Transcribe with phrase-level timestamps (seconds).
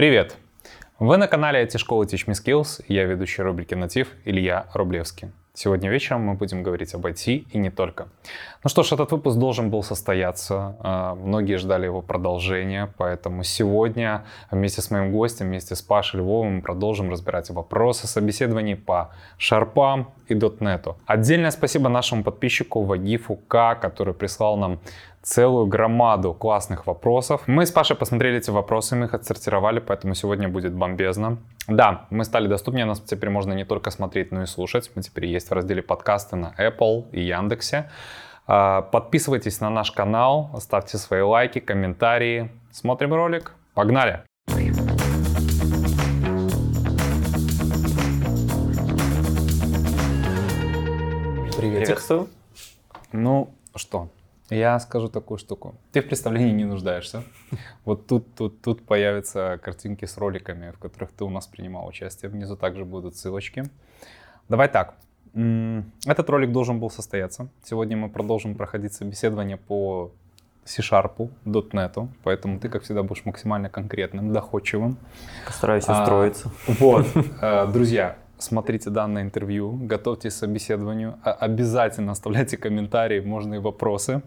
[0.00, 0.38] Привет!
[0.98, 5.28] Вы на канале IT-школы Teach Me Skills, я ведущий рубрики «Натив» Илья Рублевский.
[5.52, 8.08] Сегодня вечером мы будем говорить об IT и не только.
[8.64, 10.76] Ну что ж, этот выпуск должен был состояться.
[10.80, 16.56] А, многие ждали его продолжения, поэтому сегодня вместе с моим гостем, вместе с Пашей Львовым
[16.56, 20.94] мы продолжим разбирать вопросы собеседований по шарпам и .NET.
[21.04, 24.80] Отдельное спасибо нашему подписчику Вагифу К, который прислал нам
[25.22, 27.42] целую громаду классных вопросов.
[27.46, 31.38] Мы с Пашей посмотрели эти вопросы, мы их отсортировали, поэтому сегодня будет бомбезно.
[31.68, 34.90] Да, мы стали доступнее, нас теперь можно не только смотреть, но и слушать.
[34.94, 37.90] Мы теперь есть в разделе подкасты на Apple и Яндексе.
[38.46, 42.50] А, подписывайтесь на наш канал, ставьте свои лайки, комментарии.
[42.72, 43.52] Смотрим ролик.
[43.74, 44.22] Погнали!
[51.56, 52.28] Приветствую.
[53.12, 54.08] Ну что,
[54.50, 55.74] я скажу такую штуку.
[55.92, 57.22] Ты в представлении не нуждаешься.
[57.84, 62.30] Вот тут, тут, тут появятся картинки с роликами, в которых ты у нас принимал участие.
[62.30, 63.64] Внизу также будут ссылочки.
[64.48, 64.94] Давай так.
[65.34, 67.48] Этот ролик должен был состояться.
[67.64, 70.10] Сегодня мы продолжим проходить собеседование по
[70.64, 74.96] C-Sharp, .NET, поэтому ты, как всегда, будешь максимально конкретным, доходчивым.
[75.46, 76.50] Постараюсь устроиться.
[76.68, 77.06] А, вот,
[77.40, 84.22] э, друзья, смотрите данное интервью, готовьтесь к собеседованию, обязательно оставляйте комментарии, можно и вопросы.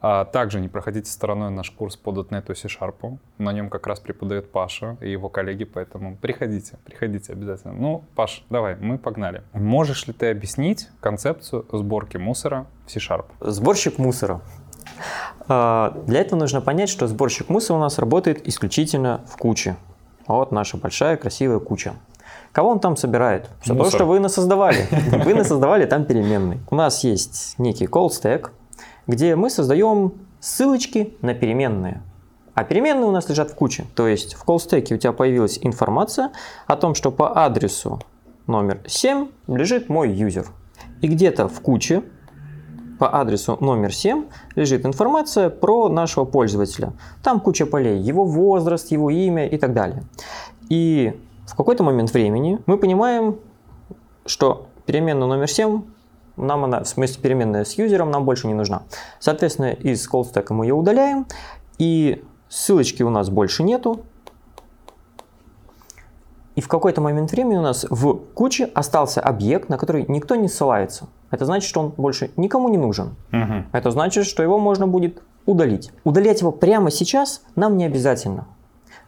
[0.00, 3.18] А также не проходите стороной наш курс по .NET C-Sharp.
[3.38, 7.72] На нем как раз преподает Паша и его коллеги, поэтому приходите, приходите обязательно.
[7.72, 9.42] Ну, Паш, давай, мы погнали.
[9.52, 13.26] Можешь ли ты объяснить концепцию сборки мусора в C-Sharp?
[13.40, 14.40] Сборщик мусора.
[15.48, 19.76] А, для этого нужно понять, что сборщик мусора у нас работает исключительно в куче.
[20.28, 21.94] Вот наша большая красивая куча.
[22.58, 23.48] Кого он там собирает?
[23.60, 23.92] Все Мусор.
[23.92, 24.88] то, что вы насоздавали.
[25.24, 26.58] Вы насоздавали там переменные.
[26.68, 28.50] У нас есть некий call stack,
[29.06, 32.02] где мы создаем ссылочки на переменные.
[32.54, 33.84] А переменные у нас лежат в куче.
[33.94, 36.32] То есть в call stack у тебя появилась информация
[36.66, 38.00] о том, что по адресу
[38.48, 40.46] номер 7 лежит мой юзер.
[41.00, 42.02] И где-то в куче
[42.98, 44.24] по адресу номер 7
[44.56, 46.92] лежит информация про нашего пользователя.
[47.22, 50.02] Там куча полей, его возраст, его имя и так далее.
[50.68, 51.14] И
[51.48, 53.38] в какой-то момент времени мы понимаем,
[54.26, 55.82] что переменная номер 7
[56.38, 58.82] нам она, в смысле переменная с юзером, нам больше не нужна.
[59.18, 61.26] Соответственно, из колстека мы ее удаляем,
[61.78, 64.04] и ссылочки у нас больше нету.
[66.54, 70.48] И в какой-то момент времени у нас в куче остался объект, на который никто не
[70.48, 71.08] ссылается.
[71.30, 73.16] Это значит, что он больше никому не нужен.
[73.32, 73.66] Угу.
[73.72, 75.90] Это значит, что его можно будет удалить.
[76.04, 78.46] Удалять его прямо сейчас нам не обязательно.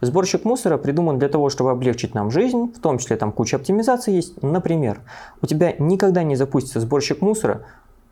[0.00, 4.14] Сборщик мусора придуман для того, чтобы облегчить нам жизнь, в том числе там куча оптимизации
[4.14, 4.42] есть.
[4.42, 5.00] Например,
[5.42, 7.62] у тебя никогда не запустится сборщик мусора,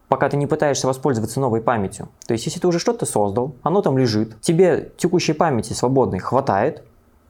[0.09, 2.09] пока ты не пытаешься воспользоваться новой памятью.
[2.27, 6.83] То есть, если ты уже что-то создал, оно там лежит, тебе текущей памяти свободной хватает,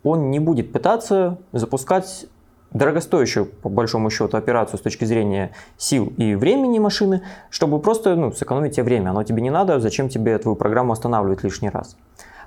[0.03, 2.27] он не будет пытаться запускать
[2.71, 8.33] дорогостоящую, по большому счету, операцию с точки зрения сил и времени машины, чтобы просто ну,
[8.33, 9.11] сэкономить тебе время.
[9.11, 11.97] Оно тебе не надо, зачем тебе твою программу останавливать лишний раз.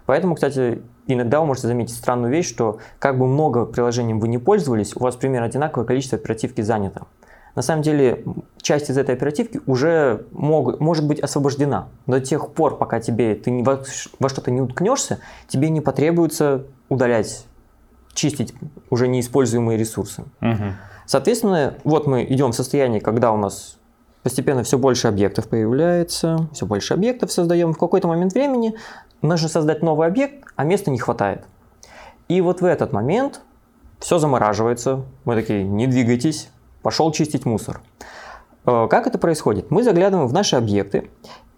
[0.05, 4.37] Поэтому, кстати, иногда вы можете заметить странную вещь, что как бы много приложением вы не
[4.37, 7.05] пользовались, у вас примерно одинаковое количество оперативки занято.
[7.55, 8.23] На самом деле,
[8.61, 11.89] часть из этой оперативки уже мог, может быть освобождена.
[12.07, 13.83] До тех пор, пока тебе ты во,
[14.19, 17.45] во что-то не уткнешься, тебе не потребуется удалять,
[18.13, 18.53] чистить
[18.89, 20.23] уже неиспользуемые ресурсы.
[20.41, 20.63] Угу.
[21.05, 23.77] Соответственно, вот мы идем в состояние, когда у нас
[24.23, 27.73] постепенно все больше объектов появляется, все больше объектов создаем.
[27.73, 28.75] В какой-то момент времени
[29.21, 31.45] нужно создать новый объект, а места не хватает.
[32.27, 33.41] И вот в этот момент
[33.99, 35.03] все замораживается.
[35.25, 36.49] Мы такие, не двигайтесь,
[36.81, 37.81] пошел чистить мусор.
[38.65, 39.71] Э, как это происходит?
[39.71, 41.09] Мы заглядываем в наши объекты,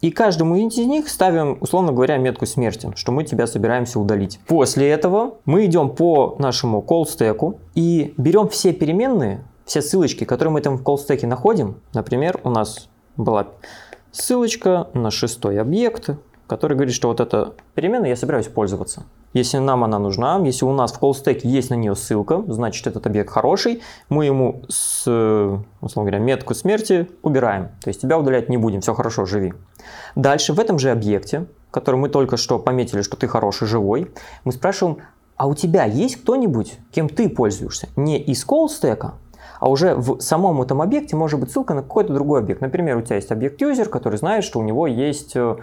[0.01, 4.39] и каждому из них ставим, условно говоря, метку смерти, что мы тебя собираемся удалить.
[4.47, 10.51] После этого мы идем по нашему call стеку и берем все переменные, все ссылочки, которые
[10.51, 11.81] мы там в call стеке находим.
[11.93, 13.47] Например, у нас была
[14.11, 16.09] ссылочка на шестой объект,
[16.47, 19.03] который говорит, что вот эта перемена я собираюсь пользоваться.
[19.33, 23.07] Если нам она нужна, если у нас в call есть на нее ссылка, значит этот
[23.07, 25.03] объект хороший, мы ему с,
[25.81, 27.69] условно говоря, метку смерти убираем.
[27.81, 29.53] То есть тебя удалять не будем, все хорошо, живи.
[30.15, 34.11] Дальше в этом же объекте, который мы только что пометили, что ты хороший, живой,
[34.43, 34.97] мы спрашиваем,
[35.35, 37.89] а у тебя есть кто-нибудь, кем ты пользуешься?
[37.95, 38.67] Не из call
[39.59, 42.59] а уже в самом этом объекте может быть ссылка на какой-то другой объект.
[42.59, 45.55] Например, у тебя есть объект user, который знает, что у него есть э,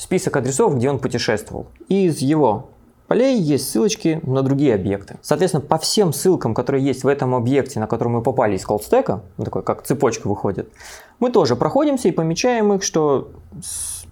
[0.00, 1.66] список адресов, где он путешествовал.
[1.88, 2.70] И из его
[3.06, 5.18] полей есть ссылочки на другие объекты.
[5.20, 9.20] Соответственно, по всем ссылкам, которые есть в этом объекте, на который мы попали из колдстека,
[9.36, 10.72] такой как цепочка выходит,
[11.18, 13.30] мы тоже проходимся и помечаем их, что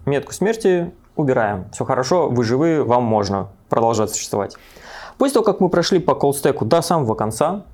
[0.05, 1.65] метку смерти убираем.
[1.71, 4.57] Все хорошо, вы живы, вам можно продолжать существовать.
[5.17, 7.65] После того, как мы прошли по колл-стеку до самого конца,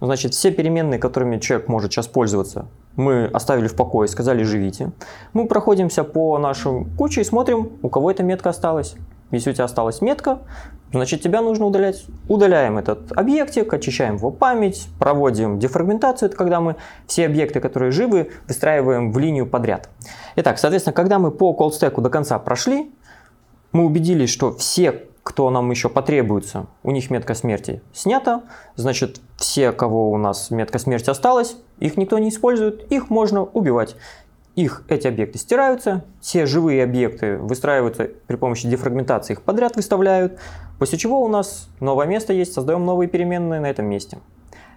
[0.00, 4.92] значит, все переменные, которыми человек может сейчас пользоваться, мы оставили в покое, сказали «живите».
[5.32, 8.96] Мы проходимся по нашей куче и смотрим, у кого эта метка осталась.
[9.30, 10.38] Если у тебя осталась метка,
[10.92, 12.04] значит тебя нужно удалять.
[12.28, 16.76] Удаляем этот объектик, очищаем его память, проводим дефрагментацию, это когда мы
[17.06, 19.88] все объекты, которые живы, выстраиваем в линию подряд.
[20.36, 22.92] Итак, соответственно, когда мы по колл-стеку до конца прошли,
[23.72, 28.42] мы убедились, что все, кто нам еще потребуется, у них метка смерти снята,
[28.76, 33.96] значит, все, кого у нас метка смерти осталась, их никто не использует, их можно убивать.
[34.54, 40.38] Их эти объекты стираются, все живые объекты выстраиваются при помощи дефрагментации, их подряд выставляют,
[40.78, 44.18] после чего у нас новое место есть, создаем новые переменные на этом месте.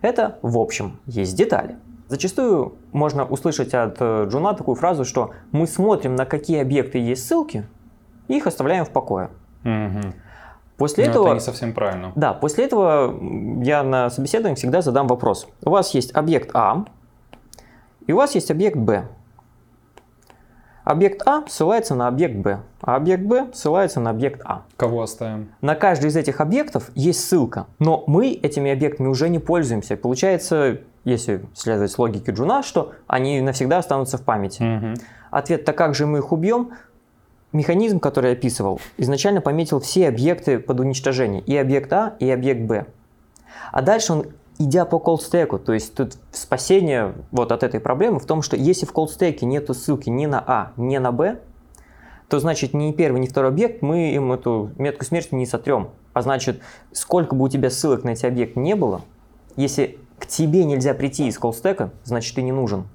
[0.01, 1.75] Это в общем, есть детали.
[2.07, 7.27] Зачастую можно услышать от э, Джуна такую фразу, что мы смотрим на какие объекты есть
[7.27, 7.67] ссылки,
[8.29, 9.29] и их оставляем в покое.
[9.65, 10.13] Угу.
[10.77, 11.25] После Но этого...
[11.25, 12.12] это не совсем правильно.
[12.15, 13.15] Да, после этого
[13.63, 15.47] я на собеседовании всегда задам вопрос.
[15.63, 16.85] У вас есть объект А,
[18.06, 19.07] и у вас есть объект Б.
[20.83, 24.63] Объект А ссылается на объект Б, а объект Б ссылается на объект А.
[24.77, 25.50] Кого оставим?
[25.59, 29.97] На каждый из этих объектов есть ссылка, но мы этими объектами уже не пользуемся.
[29.97, 34.63] Получается, если следовать логике Джуна, что они навсегда останутся в памяти.
[34.63, 34.94] Угу.
[35.31, 36.71] Ответ-то как же мы их убьем?
[37.53, 42.61] Механизм, который я описывал, изначально пометил все объекты под уничтожение, и объект А, и объект
[42.61, 42.85] Б.
[43.71, 44.25] А дальше он,
[44.59, 48.85] идя по колл-стеку, то есть тут спасение вот от этой проблемы в том, что если
[48.85, 51.39] в колл-стеке нету ссылки ни на А, ни на Б,
[52.27, 55.89] то значит ни первый, ни второй объект мы им эту метку смерти не сотрем.
[56.13, 56.61] А значит,
[56.91, 59.01] сколько бы у тебя ссылок на эти объекты не было,
[59.55, 62.88] если к тебе нельзя прийти из колл-стека, значит ты не нужен.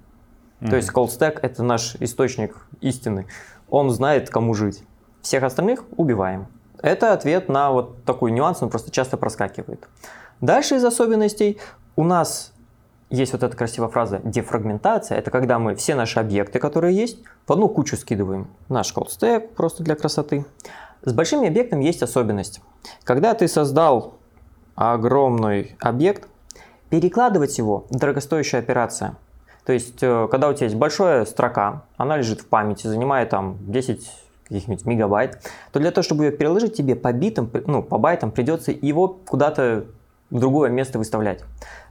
[0.69, 3.27] То есть колл-стек это наш источник истины.
[3.73, 4.85] Он знает, кому жить.
[5.23, 6.47] Всех остальных убиваем.
[6.83, 9.89] Это ответ на вот такой нюанс, он просто часто проскакивает.
[10.43, 11.59] Дальше из особенностей
[11.97, 12.53] у нас
[13.09, 15.17] есть вот эта красивая фраза дефрагментация.
[15.17, 18.49] Это когда мы все наши объекты, которые есть, в одну кучу скидываем.
[18.69, 20.45] Наш stack просто для красоты.
[21.01, 22.61] С большими объектами есть особенность.
[23.05, 24.19] Когда ты создал
[24.75, 26.29] огромный объект,
[26.91, 29.17] перекладывать его– дорогостоящая операция.
[29.65, 33.59] То есть, э, когда у тебя есть большая строка, она лежит в памяти, занимает там
[33.61, 34.11] 10
[34.45, 35.39] каких-нибудь мегабайт,
[35.73, 39.87] то для того, чтобы ее переложить, тебе по битам, ну, по байтам придется его куда-то
[40.31, 41.45] в другое место выставлять.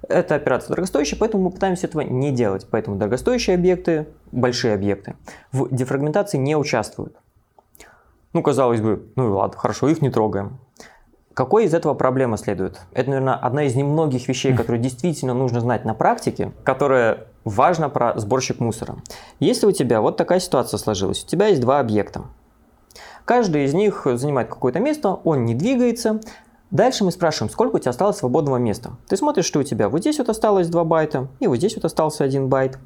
[0.08, 2.68] Эта операция дорогостоящая, поэтому мы пытаемся этого не делать.
[2.70, 5.16] Поэтому дорогостоящие объекты, большие объекты
[5.52, 7.16] в дефрагментации не участвуют.
[8.34, 10.58] Ну, казалось бы, ну и ладно, хорошо, их не трогаем.
[11.34, 12.82] Какой из этого проблема следует?
[12.94, 18.18] Это, наверное, одна из немногих вещей, которые действительно нужно знать на практике, которая важна про
[18.20, 18.98] сборщик мусора.
[19.40, 22.24] Если у тебя вот такая ситуация сложилась, у тебя есть два объекта.
[23.26, 26.20] Каждый из них занимает какое-то место, он не двигается.
[26.72, 28.92] Дальше мы спрашиваем, сколько у тебя осталось свободного места.
[29.08, 31.86] Ты смотришь, что у тебя вот здесь вот осталось 2 байта, и вот здесь вот
[31.86, 32.80] остался 1 байт.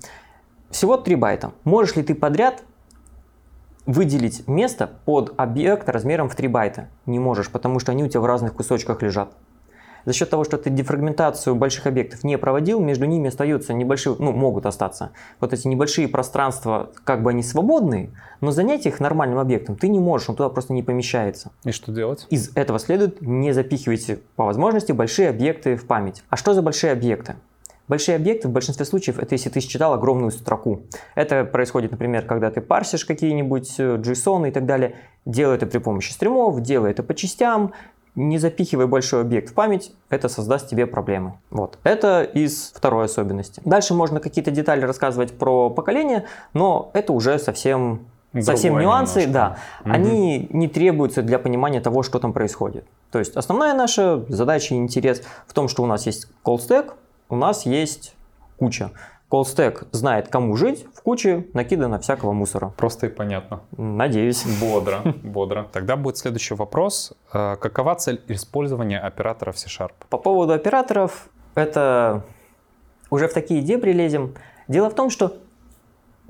[0.72, 1.52] Всего 3 байта.
[1.64, 2.64] Можешь ли ты подряд
[3.86, 6.90] выделить место под объект размером в 3 байта?
[7.06, 9.32] Не можешь, потому что они у тебя в разных кусочках лежат.
[10.06, 14.32] За счет того, что ты дефрагментацию больших объектов не проводил, между ними остаются небольшие, ну,
[14.32, 18.12] могут остаться вот эти небольшие пространства, как бы они свободные,
[18.42, 21.52] но занять их нормальным объектом ты не можешь, он туда просто не помещается.
[21.64, 22.28] И что делать?
[22.30, 26.24] Из этого следует не запихивайте по возможности большие объекты в память.
[26.30, 27.36] А что за большие объекты?
[27.88, 30.82] Большие объекты в большинстве случаев это если ты считал огромную строку.
[31.14, 34.96] Это происходит, например, когда ты парсишь какие-нибудь э, JSON и так далее.
[35.26, 37.74] Делай это при помощи стримов, делай это по частям,
[38.16, 41.34] не запихивай большой объект в память, это создаст тебе проблемы.
[41.52, 41.78] Вот.
[41.84, 43.62] Это из второй особенности.
[43.66, 48.06] Дальше можно какие-то детали рассказывать про поколение, но это уже совсем
[48.42, 49.34] совсем Другое нюансы, немножко.
[49.34, 49.92] да, Мгм.
[49.94, 52.86] они не требуются для понимания того, что там происходит.
[53.10, 56.92] То есть основная наша задача и интерес в том, что у нас есть call stack,
[57.30, 58.14] у нас есть
[58.60, 58.92] куча.
[59.32, 62.74] Stack знает, кому жить, в куче накидано всякого мусора.
[62.78, 63.62] Просто и понятно.
[63.78, 64.46] Надеюсь.
[64.62, 65.68] Бодро, бодро.
[65.72, 67.14] Тогда будет следующий вопрос.
[67.34, 69.94] Э, Какова цель использования операторов C-Sharp?
[70.10, 72.24] По поводу операторов, это
[73.10, 74.36] уже в такие дебри лезем.
[74.68, 75.38] Дело в том, что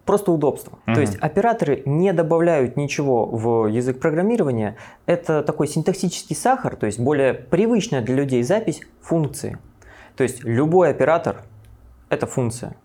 [0.06, 0.80] просто удобство.
[0.86, 0.96] Мгм.
[0.96, 4.78] То есть операторы не добавляют ничего в язык программирования.
[5.06, 9.58] Это такой синтаксический сахар, то есть более привычная для людей запись функции.
[10.16, 11.44] То есть любой оператор–
[12.10, 12.76] это функция.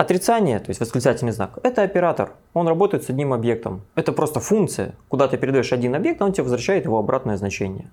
[0.00, 2.32] Отрицание, то есть восклицательный знак, это оператор.
[2.54, 3.82] Он работает с одним объектом.
[3.96, 4.94] Это просто функция.
[5.08, 7.90] Куда ты передаешь один объект, он тебе возвращает его обратное значение.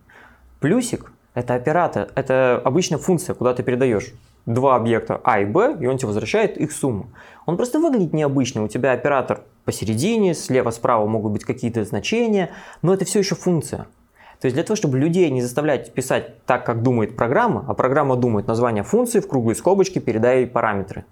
[0.61, 4.13] Плюсик– это оператор, это обычная функция, куда ты передаешь
[4.45, 7.07] два объекта А и Б, и он тебе возвращает их сумму.
[7.45, 8.63] Он просто выглядит необычно.
[8.63, 13.85] У тебя оператор посередине, слева-справа могут быть какие-то значения, но это все еще функция.
[14.39, 18.15] То есть для того, чтобы людей не заставлять писать так, как думает программа, а программа
[18.15, 21.03] думает название функции в круглые скобочки, передай параметры,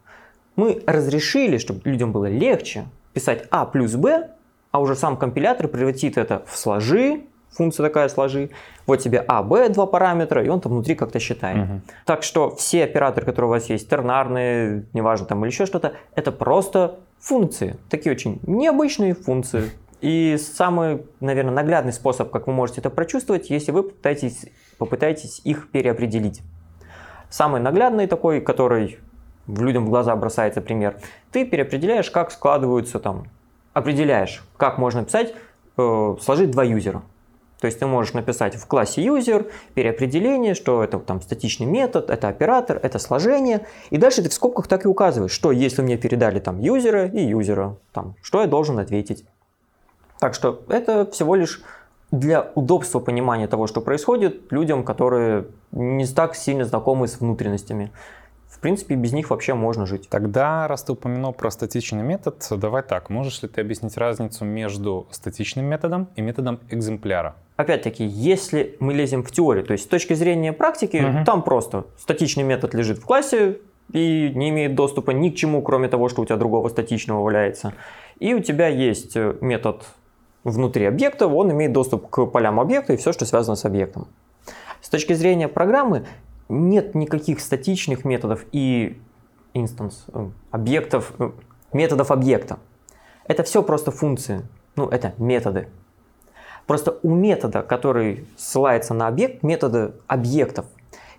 [0.55, 4.29] мы разрешили, чтобы людям было легче писать а плюс b,
[4.71, 8.49] а уже сам компилятор превратит это в сложи, функция такая сложи,
[8.85, 11.63] вот тебе а, b, два параметра, и он там внутри как-то считает.
[11.63, 11.81] Угу.
[12.05, 16.31] Так что все операторы, которые у вас есть, тернарные, неважно там или еще что-то, это
[16.31, 19.71] просто функции, такие очень необычные функции.
[20.01, 24.45] И самый, наверное, наглядный способ, как вы можете это прочувствовать, если вы попытаетесь,
[24.77, 26.41] попытаетесь их переопределить.
[27.29, 28.99] Самый наглядный такой, который
[29.47, 30.97] людям в глаза бросается пример,
[31.31, 33.25] ты переопределяешь, как складываются там,
[33.73, 35.33] определяешь, как можно писать,
[35.77, 37.03] э, сложить два юзера.
[37.59, 42.27] То есть ты можешь написать в классе user переопределение, что это там статичный метод, это
[42.27, 43.65] оператор, это сложение.
[43.89, 47.23] И дальше ты в скобках так и указываешь, что если мне передали там юзера и
[47.23, 49.25] юзера, там, что я должен ответить.
[50.19, 51.63] Так что это всего лишь
[52.11, 57.91] для удобства понимания того, что происходит, людям, которые не так сильно знакомы с внутренностями
[58.55, 60.07] в принципе, без них вообще можно жить.
[60.09, 65.07] Тогда, раз ты упомянул про статичный метод, давай так, можешь ли ты объяснить разницу между
[65.11, 67.35] статичным методом и методом экземпляра?
[67.57, 71.25] Опять-таки, если мы лезем в теорию, то есть с точки зрения практики, угу.
[71.25, 73.59] там просто статичный метод лежит в классе
[73.91, 77.73] и не имеет доступа ни к чему, кроме того, что у тебя другого статичного валяется.
[78.19, 79.83] И у тебя есть э, метод
[80.45, 84.07] внутри объекта, он имеет доступ к полям объекта и все, что связано с объектом.
[84.81, 86.05] С точки зрения программы,
[86.49, 88.99] нет никаких статичных методов и
[89.53, 91.31] инстанс, э, объектов, э,
[91.73, 92.59] методов объекта.
[93.27, 94.41] Это все просто функции,
[94.75, 95.69] ну это методы.
[96.67, 100.65] Просто у метода, который ссылается на объект, метода объектов,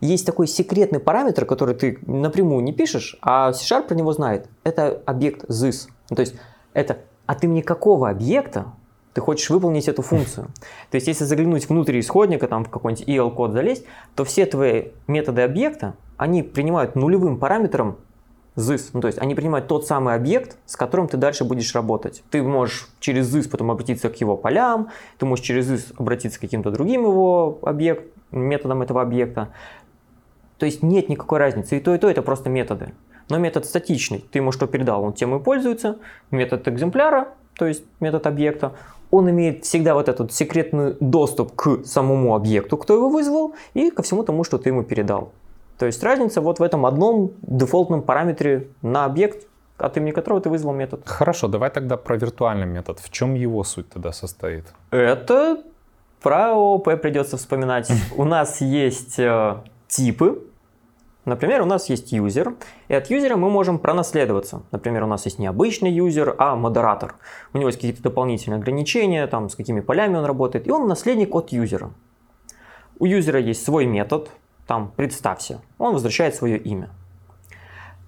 [0.01, 4.49] есть такой секретный параметр, который ты напрямую не пишешь, а C-Sharp про него знает.
[4.63, 5.89] Это объект this.
[6.09, 6.35] То есть
[6.75, 8.73] это от имени какого объекта
[9.17, 10.49] ты хочешь выполнить эту функцию.
[10.91, 15.41] То есть, если заглянуть внутрь исходника, там в какой-нибудь EL-код залезть, то все твои методы
[15.41, 17.97] объекта, они принимают нулевым параметром
[18.57, 18.91] this.
[18.93, 22.23] Ну, то есть, они принимают тот самый объект, с которым ты дальше будешь работать.
[22.31, 26.43] Ты можешь через this потом обратиться к его полям, ты можешь через this обратиться к
[26.43, 29.49] каким-то другим его объект, методам этого объекта.
[30.59, 31.79] То есть, нет никакой разницы.
[31.79, 32.93] И то, и то это просто методы.
[33.31, 34.23] Но метод статичный.
[34.31, 35.97] Ты ему что передал, он тем и пользуется.
[36.31, 38.73] Метод экземпляра, то есть метод объекта,
[39.11, 44.03] он имеет всегда вот этот секретный доступ к самому объекту, кто его вызвал, и ко
[44.03, 45.33] всему тому, что ты ему передал.
[45.79, 49.47] То есть разница вот в этом одном дефолтном параметре на объект,
[49.79, 51.03] от имени которого ты вызвал метод.
[51.05, 52.99] Хорошо, давай тогда про виртуальный метод.
[52.99, 54.65] В чем его суть тогда состоит?
[54.91, 55.63] Это
[56.23, 57.91] про ООП придется вспоминать.
[58.17, 60.43] У нас есть э, типы,
[61.27, 62.55] Например, у нас есть юзер,
[62.87, 64.63] и от юзера мы можем пронаследоваться.
[64.71, 67.17] Например, у нас есть не обычный юзер, а модератор.
[67.53, 71.35] У него есть какие-то дополнительные ограничения, там, с какими полями он работает, и он наследник
[71.35, 71.91] от юзера.
[73.01, 74.31] У юзера есть свой метод,
[74.69, 76.91] там, представься, он возвращает свое имя.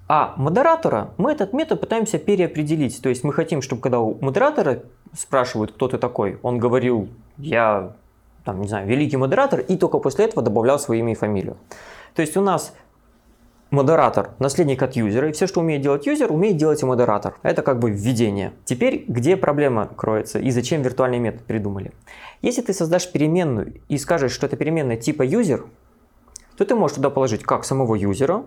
[0.06, 3.02] А модератора мы этот метод пытаемся переопределить.
[3.02, 7.96] То есть мы хотим, чтобы когда у модератора спрашивают, кто ты такой, он говорил, я,
[8.44, 11.56] там, не знаю, великий модератор, и только после этого добавлял свое имя и фамилию.
[12.14, 12.74] То есть у нас
[13.70, 17.36] модератор, наследник от юзера, и все, что умеет делать юзер, умеет делать и модератор.
[17.42, 18.52] Это как бы введение.
[18.64, 21.92] Теперь, где проблема кроется и зачем виртуальный метод придумали?
[22.40, 25.66] Если ты создашь переменную и скажешь, что это переменная типа юзер,
[26.56, 28.46] то ты можешь туда положить как самого юзера,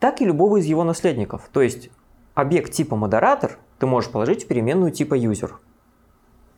[0.00, 1.48] так и любого из его наследников.
[1.52, 1.90] То есть
[2.34, 5.58] объект типа модератор ты можешь положить в переменную типа юзер.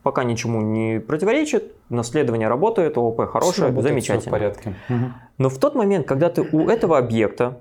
[0.03, 4.29] Пока ничему не противоречит, наследование работает, ООП хорошее, замечательно.
[4.29, 4.75] в порядке.
[5.37, 7.59] Но в тот момент, когда ты у этого объекта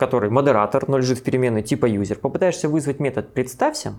[0.00, 3.94] который модератор, но лежит в переменной типа user, попытаешься вызвать метод «представься»,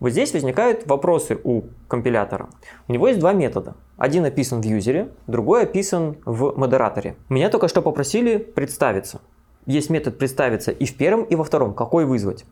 [0.00, 2.48] вот здесь возникают вопросы у компилятора.
[2.88, 3.74] У него есть два метода.
[3.98, 7.16] Один описан в юзере, другой описан в модераторе.
[7.28, 9.20] Меня только что попросили представиться.
[9.66, 11.74] Есть метод представиться и в первом, и во втором.
[11.74, 12.46] Какой вызвать?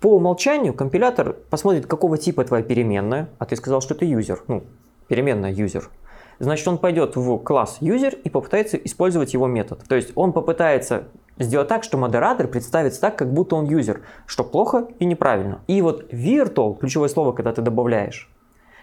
[0.00, 4.62] По умолчанию компилятор посмотрит, какого типа твоя переменная, а ты сказал, что ты юзер, ну,
[5.08, 5.90] переменная юзер.
[6.38, 9.82] Значит, он пойдет в класс user и попытается использовать его метод.
[9.88, 11.08] То есть он попытается
[11.38, 15.60] сделать так, что модератор представится так, как будто он юзер, что плохо и неправильно.
[15.66, 18.30] И вот virtual, ключевое слово, когда ты добавляешь,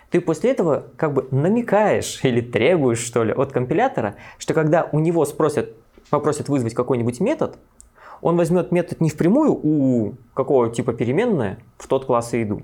[0.10, 5.00] ты после этого как бы намекаешь или требуешь, что ли, от компилятора, что когда у
[5.00, 5.74] него спросят,
[6.10, 7.58] попросят вызвать какой-нибудь метод,
[8.22, 12.62] он возьмет метод не впрямую у какого типа переменная в тот класс и иду,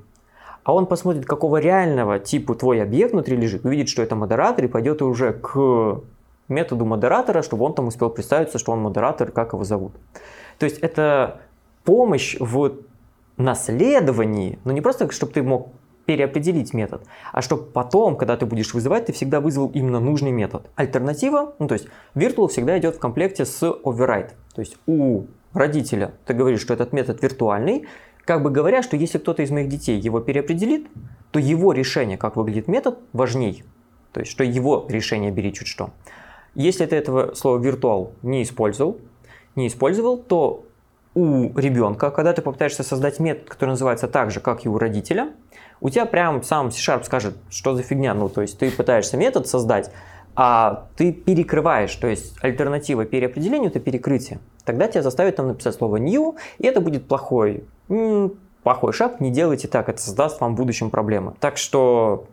[0.64, 4.68] а он посмотрит, какого реального типа твой объект внутри лежит, увидит, что это модератор, и
[4.68, 6.02] пойдет уже к
[6.52, 9.94] методу модератора, чтобы он там успел представиться, что он модератор, как его зовут.
[10.60, 11.42] То есть это
[11.84, 12.74] помощь в
[13.38, 15.70] наследовании, но не просто, чтобы ты мог
[16.06, 20.70] переопределить метод, а чтобы потом, когда ты будешь вызывать, ты всегда вызвал именно нужный метод.
[20.76, 24.32] Альтернатива, ну то есть virtual всегда идет в комплекте с override.
[24.54, 27.88] То есть у родителя ты говоришь, что этот метод виртуальный,
[28.26, 30.88] как бы говоря, что если кто-то из моих детей его переопределит,
[31.32, 33.64] то его решение, как выглядит метод, важней.
[34.12, 35.92] То есть, что его решение бери чуть что.
[36.56, 38.98] Если ты этого слова virtual не использовал,
[39.56, 40.66] не использовал, то
[41.14, 45.32] у ребенка, когда ты попытаешься создать метод, который называется так же, как и у родителя,
[45.82, 48.14] у тебя прям сам C-Sharp скажет, что за фигня.
[48.14, 49.92] Ну, то есть ты пытаешься метод создать,
[50.36, 54.40] а ты перекрываешь, то есть альтернатива переопределению это перекрытие.
[54.64, 57.66] Тогда тебя заставят там написать слово new, и это будет плохой,
[58.64, 61.34] плохой шаг, не делайте так, это создаст вам в будущем проблемы.
[61.40, 62.28] Так что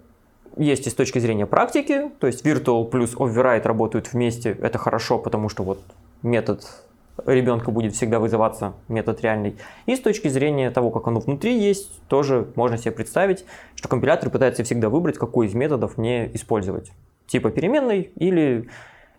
[0.59, 5.19] есть и с точки зрения практики, то есть virtual плюс override работают вместе, это хорошо,
[5.19, 5.81] потому что вот
[6.23, 6.63] метод
[7.27, 9.57] ребенка будет всегда вызываться метод реальный.
[9.87, 14.31] И с точки зрения того, как оно внутри есть, тоже можно себе представить, что компилятор
[14.31, 16.93] пытается всегда выбрать, какой из методов мне использовать.
[17.27, 18.69] Типа переменной или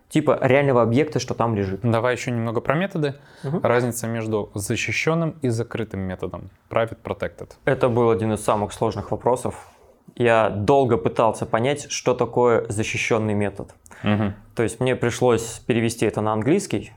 [0.08, 1.80] типа реального объекта, что там лежит.
[1.82, 3.14] Давай еще немного про методы.
[3.44, 3.60] Угу.
[3.62, 6.50] Разница между защищенным и закрытым методом.
[6.68, 7.50] Private protected.
[7.64, 9.68] Это был один из самых сложных вопросов.
[10.20, 13.74] Я долго пытался понять, что такое защищенный метод.
[14.04, 14.34] Угу.
[14.54, 16.92] То есть мне пришлось перевести это на английский,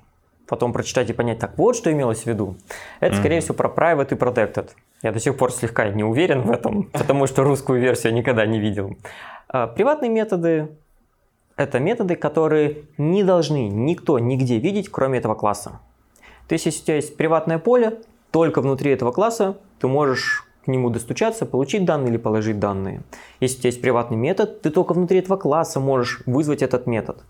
[0.46, 2.58] потом прочитать и понять, так вот что имелось в виду.
[3.00, 3.42] Это, скорее mm-hmm.
[3.42, 4.72] всего, про private и protected.
[5.04, 8.46] Я до сих пор слегка не уверен в этом, потому что русскую версию я никогда
[8.46, 8.98] не видел.
[9.48, 10.68] А, приватные методы–
[11.56, 15.80] это методы, которые не должны никто нигде видеть, кроме этого класса.
[16.50, 18.02] То есть, если у тебя есть приватное поле,
[18.32, 23.02] только внутри этого класса ты можешь к нему достучаться, получить данные или положить данные.
[23.40, 27.24] Если у тебя есть приватный метод, ты только внутри этого класса можешь вызвать этот метод.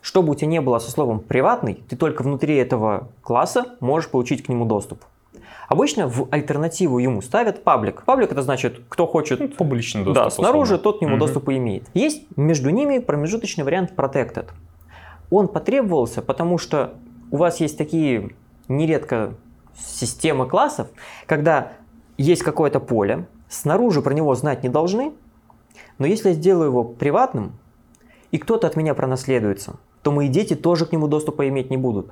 [0.00, 4.10] Что бы у тебя не было со словом «приватный», ты только внутри этого класса можешь
[4.10, 5.04] получить к нему доступ.
[5.68, 8.02] Обычно в альтернативу ему ставят паблик.
[8.04, 9.40] Паблик это значит, кто хочет...
[9.40, 10.24] Ну, публичный доступ.
[10.24, 11.20] Да, снаружи тот к нему угу.
[11.20, 11.84] доступ и имеет.
[11.94, 14.48] Есть между ними промежуточный вариант protected.
[15.30, 16.94] Он потребовался, потому что
[17.30, 18.30] у вас есть такие
[18.68, 19.34] нередко
[19.78, 20.88] системы классов,
[21.26, 21.72] когда
[22.22, 25.12] есть какое-то поле, снаружи про него знать не должны,
[25.98, 27.52] но если я сделаю его приватным,
[28.30, 32.08] и кто-то от меня пронаследуется, то мои дети тоже к нему доступа иметь не будут.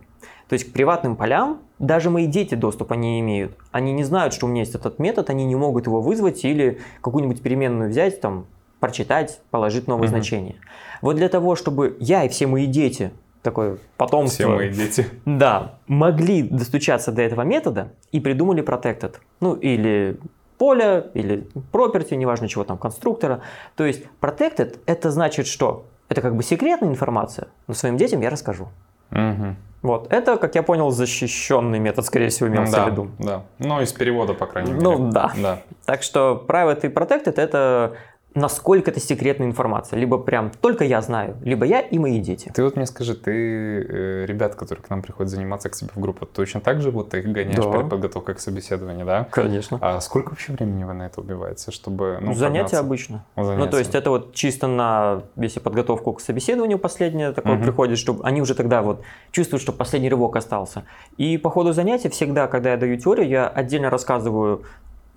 [0.49, 3.57] То есть к приватным полям даже мои дети доступа не имеют.
[3.71, 6.81] Они не знают, что у меня есть этот метод, они не могут его вызвать или
[7.01, 8.47] какую-нибудь переменную взять, там,
[8.81, 10.11] прочитать, положить новое mm-hmm.
[10.11, 10.57] значение.
[11.03, 14.45] Вот для того, чтобы я и все мои дети, такое потомство...
[14.45, 15.07] Все мои дети.
[15.25, 19.17] Да, могли достучаться до этого метода и придумали protected.
[19.41, 20.19] Ну, или
[20.59, 23.41] поле, или property, неважно чего там, конструктора.
[23.77, 25.87] То есть protected это значит что?
[26.09, 28.69] Это как бы секретная информация, но своим детям я расскажу.
[29.13, 29.57] Угу.
[29.83, 33.11] Вот, это, как я понял, защищенный метод, скорее всего, имелся да, в виду.
[33.19, 34.83] Да, ну, из перевода, по крайней мере.
[34.83, 35.33] Ну, да.
[35.37, 35.63] да.
[35.87, 37.95] Так что private и protected– это
[38.35, 39.99] насколько это секретная информация.
[39.99, 42.51] Либо прям только я знаю, либо я и мои дети.
[42.55, 46.01] Ты вот мне скажи, ты э, ребят, которые к нам приходят заниматься к себе в
[46.01, 47.73] группу, точно так же вот ты их гоняешь да.
[47.73, 49.27] перед подготовкой к собеседованию, да?
[49.31, 49.79] Конечно.
[49.81, 52.19] А сколько вообще времени вы на это убиваете, чтобы...
[52.21, 53.25] Ну, Занятия обычно.
[53.37, 53.59] Занятия.
[53.59, 57.65] Ну, то есть это вот чисто на, если подготовку к собеседованию последнее такое угу.
[57.65, 60.85] приходит, чтобы они уже тогда вот чувствуют, что последний рывок остался.
[61.17, 64.65] И по ходу занятия всегда, когда я даю теорию, я отдельно рассказываю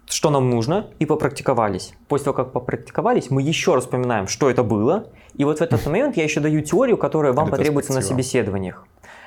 [0.08, 1.94] что нам нужно, и попрактиковались.
[2.08, 5.86] После того, как попрактиковались, мы еще раз вспоминаем, что это было, и вот в этот
[5.86, 8.86] момент я еще даю теорию, которая вам потребуется на собеседованиях.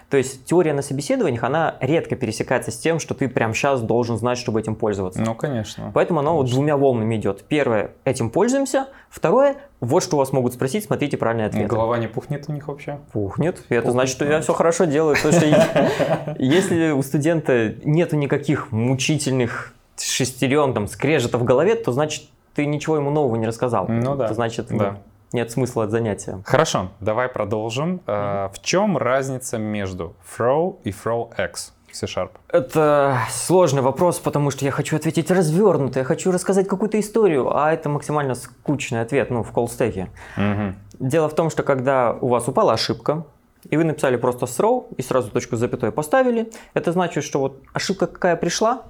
[0.09, 4.17] То есть теория на собеседованиях, она редко пересекается с тем, что ты прямо сейчас должен
[4.17, 5.21] знать, чтобы этим пользоваться.
[5.21, 5.91] Ну, конечно.
[5.93, 6.43] Поэтому оно конечно.
[6.43, 7.45] вот двумя волнами идет.
[7.49, 8.87] Первое, этим пользуемся.
[9.11, 11.67] Второе, вот что у вас могут спросить, смотрите правильный ответ.
[11.67, 13.01] Голова не пухнет у них вообще?
[13.13, 13.65] Пухнет.
[13.69, 15.17] И это значит, что я все хорошо делаю.
[15.17, 22.25] Потому что если у студента нету никаких мучительных шестерен, там, скрежета в голове, то значит,
[22.55, 23.87] ты ничего ему нового не рассказал.
[23.89, 24.27] Ну да.
[24.27, 24.99] Это значит, да.
[25.33, 26.41] нет смысла от занятия.
[26.45, 28.01] Хорошо, давай продолжим.
[28.07, 28.53] Mm-hmm.
[28.55, 31.73] В чем разница между throw и throw x?
[31.93, 32.31] C-Sharp?
[32.49, 37.73] Это сложный вопрос, потому что я хочу ответить развернуто, я хочу рассказать какую-то историю, а
[37.73, 40.11] это максимально скучный ответ, ну, в колстеке.
[40.37, 41.07] Угу.
[41.09, 43.25] Дело в том, что когда у вас упала ошибка,
[43.71, 47.63] и вы написали просто throw и сразу точку с запятой поставили, это значит, что вот
[47.73, 48.83] ошибка какая пришла,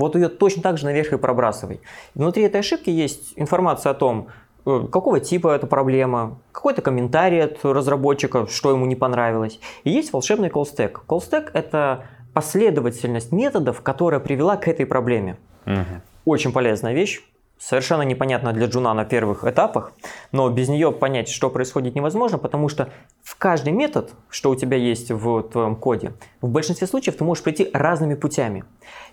[0.00, 1.80] вот ее точно так же наверх и пробрасывай.
[2.14, 4.28] Внутри этой ошибки есть информация о том,
[4.66, 9.60] э, какого типа эта проблема, какой-то комментарий от разработчика, что ему не понравилось.
[9.84, 11.50] И есть волшебный call stack.
[11.52, 15.36] это последовательность методов, которая привела к этой проблеме.
[15.66, 16.02] Угу.
[16.24, 17.22] Очень полезная вещь
[17.60, 19.92] совершенно непонятна для джуна на первых этапах,
[20.32, 22.90] но без нее понять, что происходит, невозможно, потому что
[23.22, 27.44] в каждый метод, что у тебя есть в твоем коде, в большинстве случаев ты можешь
[27.44, 28.64] прийти разными путями.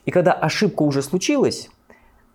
[0.05, 1.69] И когда ошибка уже случилась,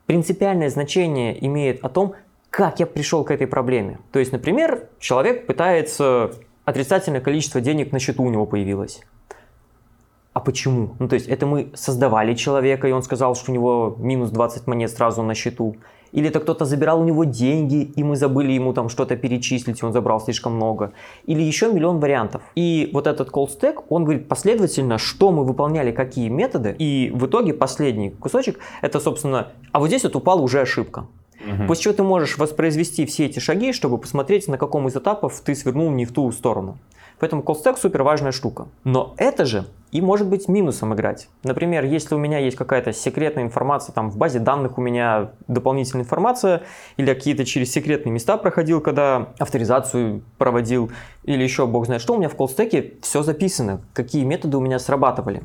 [0.05, 2.15] принципиальное значение имеет о том,
[2.51, 3.99] как я пришел к этой проблеме.
[4.13, 6.33] То есть, например, человек пытается
[6.67, 9.01] отрицательное количество денег на счету у него появилось.
[10.45, 10.95] Почему?
[10.99, 14.67] Ну, то есть, это мы создавали человека, и он сказал, что у него минус 20
[14.67, 15.77] монет сразу на счету.
[16.13, 19.85] Или это кто-то забирал у него деньги, и мы забыли ему там что-то перечислить, и
[19.85, 20.93] он забрал слишком много.
[21.25, 22.43] Или еще миллион вариантов.
[22.55, 26.77] И вот этот call stack, он говорит последовательно, что мы выполняли, какие методы.
[26.79, 31.07] И в итоге последний кусочек, это, собственно, а вот здесь вот упала уже ошибка.
[31.41, 31.67] Угу.
[31.67, 35.55] После чего ты можешь воспроизвести все эти шаги, чтобы посмотреть, на каком из этапов ты
[35.55, 36.79] свернул не в ту сторону.
[37.23, 38.67] Поэтому call супер важная штука.
[38.83, 41.29] Но это же и может быть минусом играть.
[41.45, 46.03] Например, если у меня есть какая-то секретная информация, там в базе данных у меня дополнительная
[46.03, 46.63] информация,
[46.97, 50.91] или какие-то через секретные места проходил, когда авторизацию проводил,
[51.23, 54.81] или еще бог знает что, у меня в колстеке все записано, какие методы у меня
[54.81, 55.45] срабатывали.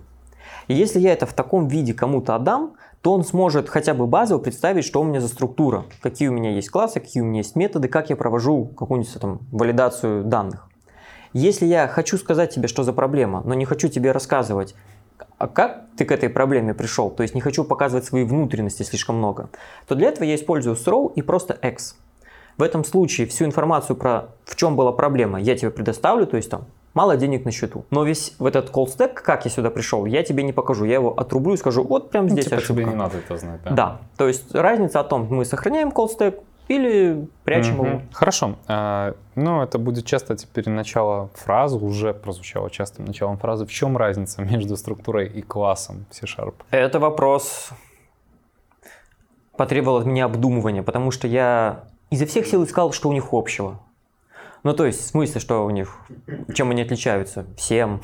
[0.67, 4.39] И если я это в таком виде кому-то отдам, то он сможет хотя бы базово
[4.39, 7.55] представить, что у меня за структура, какие у меня есть классы, какие у меня есть
[7.55, 10.66] методы, как я провожу какую-нибудь там валидацию данных.
[11.37, 14.73] Если я хочу сказать тебе, что за проблема, но не хочу тебе рассказывать,
[15.37, 19.17] а как ты к этой проблеме пришел, то есть не хочу показывать свои внутренности слишком
[19.17, 19.51] много,
[19.87, 21.95] то для этого я использую throw и просто x.
[22.57, 26.49] В этом случае всю информацию про в чем была проблема я тебе предоставлю, то есть
[26.49, 27.85] там мало денег на счету.
[27.91, 30.85] Но весь в этот call stack, как я сюда пришел, я тебе не покажу.
[30.85, 32.81] Я его отрублю и скажу, вот прям ну, здесь ну, типа ошибка.
[32.81, 33.69] тебе не надо это знать, да?
[33.69, 37.87] Да, то есть разница о том, мы сохраняем call stack или прячем mm-hmm.
[37.87, 38.01] его.
[38.11, 38.55] Хорошо.
[38.67, 43.65] А, ну, это будет часто теперь начало фразы, уже прозвучало частым началом фразы.
[43.65, 46.55] В чем разница между структурой и классом C-Sharp?
[46.71, 47.69] Это вопрос
[49.55, 53.79] потребовал от меня обдумывания, потому что я изо всех сил искал, что у них общего.
[54.63, 55.97] Ну, то есть, в смысле, что у них,
[56.53, 57.45] чем они отличаются?
[57.57, 58.01] Всем.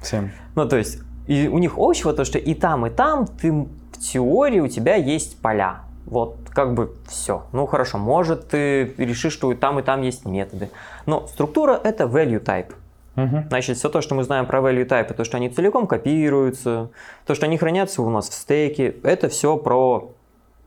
[0.00, 0.30] Всем.
[0.54, 3.98] Ну, то есть, и у них общего то, что и там, и там ты в
[3.98, 5.85] теории у тебя есть поля.
[6.06, 7.44] Вот, как бы все.
[7.52, 10.70] Ну хорошо, может ты решишь, что и там, и там есть методы.
[11.04, 12.72] Но структура это value type.
[13.16, 13.48] Угу.
[13.48, 16.90] Значит, все то, что мы знаем про value type, то, что они целиком копируются,
[17.26, 20.12] то, что они хранятся у нас в стейке, это все про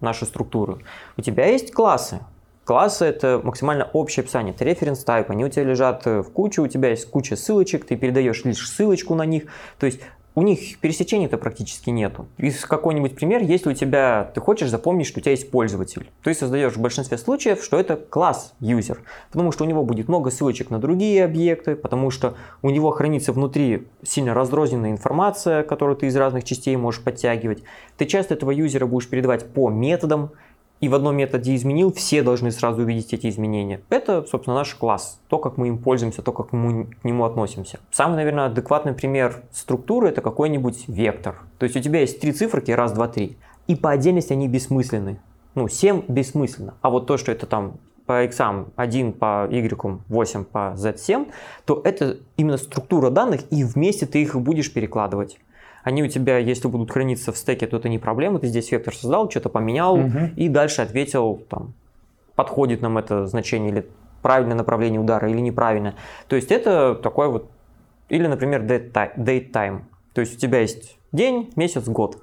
[0.01, 0.79] нашу структуру.
[1.15, 2.19] У тебя есть классы.
[2.65, 6.67] Классы— это максимально общее описание, это референс type, они у тебя лежат в куче, у
[6.67, 9.45] тебя есть куча ссылочек, ты передаешь лишь ссылочку на них.
[9.79, 10.01] То есть
[10.39, 12.25] у них пересечений-то практически нету.
[12.37, 16.33] Из какой-нибудь пример, если у тебя, ты хочешь запомнить, что у тебя есть пользователь, ты
[16.33, 20.69] создаешь в большинстве случаев, что это класс юзер, потому что у него будет много ссылочек
[20.69, 26.15] на другие объекты, потому что у него хранится внутри сильно разрозненная информация, которую ты из
[26.15, 27.61] разных частей можешь подтягивать.
[27.97, 30.31] Ты часто этого юзера будешь передавать по методам,
[30.81, 33.81] и в одном методе изменил, все должны сразу увидеть эти изменения.
[33.89, 37.79] Это, собственно, наш класс, то, как мы им пользуемся, то, как мы к нему относимся.
[37.91, 41.35] Самый, наверное, адекватный пример структуры– это какой-нибудь вектор.
[41.57, 43.37] То есть у тебя есть три циферки, раз, два, три,
[43.67, 45.19] и по отдельности они бессмысленны.
[45.55, 46.75] Ну, 7 бессмысленно.
[46.81, 47.73] А вот то, что это там
[48.05, 48.39] по x
[48.75, 51.31] 1 по y, 8 по z7,
[51.65, 55.37] то это именно структура данных, и вместе ты их будешь перекладывать.
[55.83, 58.39] Они у тебя, если будут храниться в стеке, то это не проблема.
[58.39, 60.19] Ты здесь вектор создал, что-то поменял угу.
[60.35, 61.73] и дальше ответил, там,
[62.35, 63.85] подходит нам это значение или
[64.21, 65.95] правильное направление удара или неправильно.
[66.27, 67.49] То есть это такой вот,
[68.09, 69.81] или, например, date time.
[70.13, 72.17] То есть у тебя есть день, месяц, год.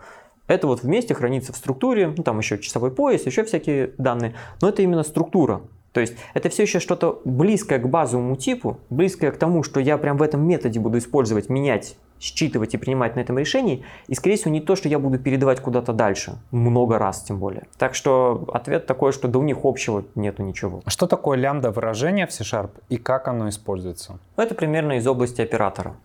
[0.47, 4.35] Это вот вместе хранится в структуре, ну, там еще часовой пояс, еще всякие данные.
[4.61, 5.63] Но это именно структура.
[5.93, 9.97] То есть это все еще что-то близкое к базовому типу, близкое к тому, что я
[9.97, 14.37] прям в этом методе буду использовать, менять считывать и принимать на этом решении, и, скорее
[14.37, 17.65] всего, не то, что я буду передавать куда-то дальше, много раз тем более.
[17.79, 20.83] Так что ответ такой, что да у них общего нету ничего.
[20.85, 24.19] А что такое лямбда выражение в C-Sharp и как оно используется?
[24.37, 25.97] Это примерно из области оператора.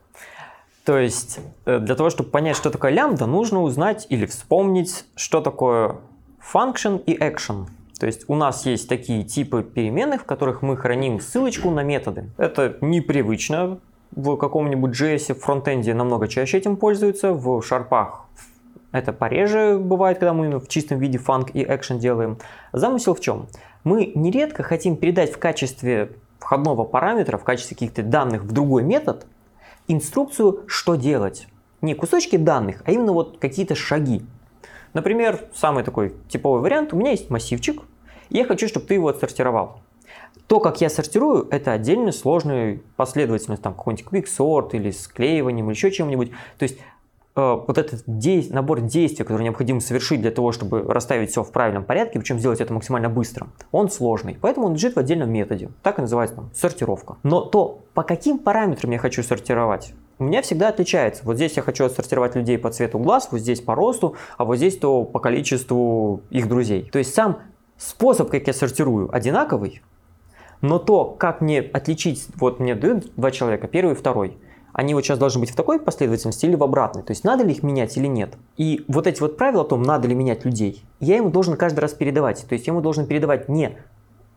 [0.84, 5.42] То есть э, для того, чтобы понять, что такое лямбда, нужно узнать или вспомнить, что
[5.42, 5.98] такое
[6.54, 7.68] function и action.
[8.00, 12.32] То есть у нас есть такие типы переменных, в которых мы храним ссылочку на методы.
[12.38, 13.80] Это непривычно
[14.12, 18.28] в каком-нибудь JS фронтенде намного чаще этим пользуются, в шарпах
[18.92, 22.38] это пореже бывает, когда мы в чистом виде фанк и экшен делаем.
[22.74, 23.48] Замысел в чем?
[23.84, 29.26] Мы нередко хотим передать в качестве входного параметра, в качестве каких-то данных в другой метод,
[29.88, 31.48] инструкцию, что делать.
[31.82, 34.24] Не кусочки данных, а именно вот какие-то шаги.
[34.94, 37.82] Например, самый такой типовый вариант, у меня есть массивчик,
[38.30, 39.80] и я хочу, чтобы ты его отсортировал.
[40.52, 45.92] То, как я сортирую, это отдельно сложная последовательность, там какой-нибудь quicksort или склеиванием или еще
[45.92, 46.32] чем-нибудь.
[46.58, 46.78] То есть
[47.38, 51.54] э, вот этот дей, набор действий, который необходимо совершить для того, чтобы расставить все в
[51.54, 54.38] правильном порядке, причем сделать это максимально быстро, он сложный.
[54.42, 55.70] Поэтому он лежит в отдельном методе.
[55.84, 57.16] Так и называется там сортировка.
[57.24, 61.22] Но то, по каким параметрам я хочу сортировать, у меня всегда отличается.
[61.24, 64.58] Вот здесь я хочу отсортировать людей по цвету глаз, вот здесь по росту, а вот
[64.58, 66.90] здесь то по количеству их друзей.
[66.92, 67.40] То есть сам
[67.78, 69.82] способ, как я сортирую, одинаковый,
[70.62, 74.38] но то, как мне отличить, вот мне дают два человека, первый и второй,
[74.74, 77.04] они вот сейчас должны быть в такой последовательности или в обратной.
[77.04, 78.36] То есть надо ли их менять или нет.
[78.58, 81.82] И вот эти вот правила о том, надо ли менять людей, я ему должен каждый
[81.82, 82.46] раз передавать.
[82.48, 83.78] То есть я ему должен передавать не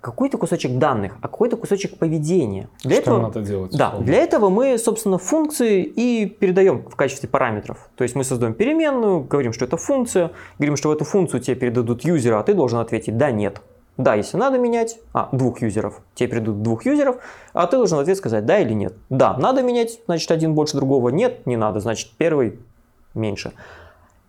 [0.00, 2.68] какой-то кусочек данных, а какой-то кусочек поведения.
[2.82, 3.72] Для Что этого, надо делать?
[3.72, 7.88] Да, для этого мы, собственно, функции и передаем в качестве параметров.
[7.96, 11.56] То есть мы создаем переменную, говорим, что это функция, говорим, что в эту функцию тебе
[11.56, 13.62] передадут юзера, а ты должен ответить «да», «нет».
[13.96, 17.18] Да, если надо менять, а, двух юзеров, тебе придут двух юзеров,
[17.52, 18.94] а ты должен в ответ сказать да или нет.
[19.08, 22.58] Да, надо менять, значит один больше другого, нет, не надо, значит первый
[23.14, 23.52] меньше.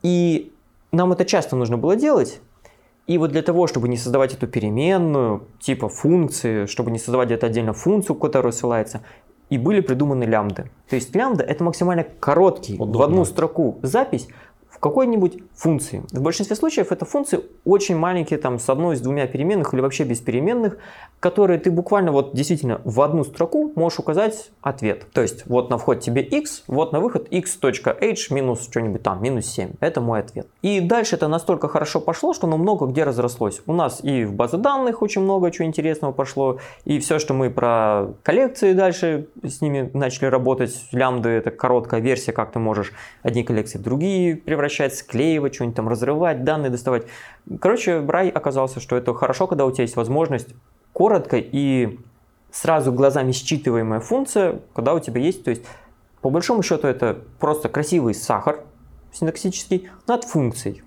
[0.04, 0.54] И
[0.91, 2.39] нам это часто нужно было делать,
[3.08, 7.47] и вот для того, чтобы не создавать эту переменную, типа функции, чтобы не создавать это
[7.47, 9.01] отдельно функцию, которая ссылается,
[9.49, 10.71] и были придуманы лямбды.
[10.89, 12.99] То есть лямбда это максимально короткий Удобно.
[12.99, 14.28] в одну строку запись,
[14.69, 16.04] в какой-нибудь функции.
[16.12, 20.04] В большинстве случаев это функции очень маленькие, там, с одной, с двумя переменных или вообще
[20.04, 20.78] без переменных,
[21.20, 25.08] которые ты буквально вот действительно в одну строку можешь указать ответ.
[25.12, 29.46] То есть вот на вход тебе x, вот на выход x.h минус что-нибудь там, минус
[29.48, 29.72] 7.
[29.80, 30.48] Это мой ответ.
[30.62, 33.62] И дальше это настолько хорошо пошло, что оно много где разрослось.
[33.65, 37.50] У нас и в базе данных очень много чего интересного пошло, и все, что мы
[37.50, 43.44] про коллекции дальше с ними начали работать, лямбды это короткая версия, как ты можешь одни
[43.44, 47.05] коллекции в другие превращать, склеивать, что-нибудь там разрывать, данные доставать.
[47.60, 50.49] Короче, Брай оказался, что это хорошо, когда у тебя есть возможность
[50.93, 51.99] коротко и
[52.51, 55.63] сразу глазами считываемая функция, когда у тебя есть, то есть
[56.21, 58.62] по большому счету это просто красивый сахар
[59.12, 60.84] синтаксический над функцией,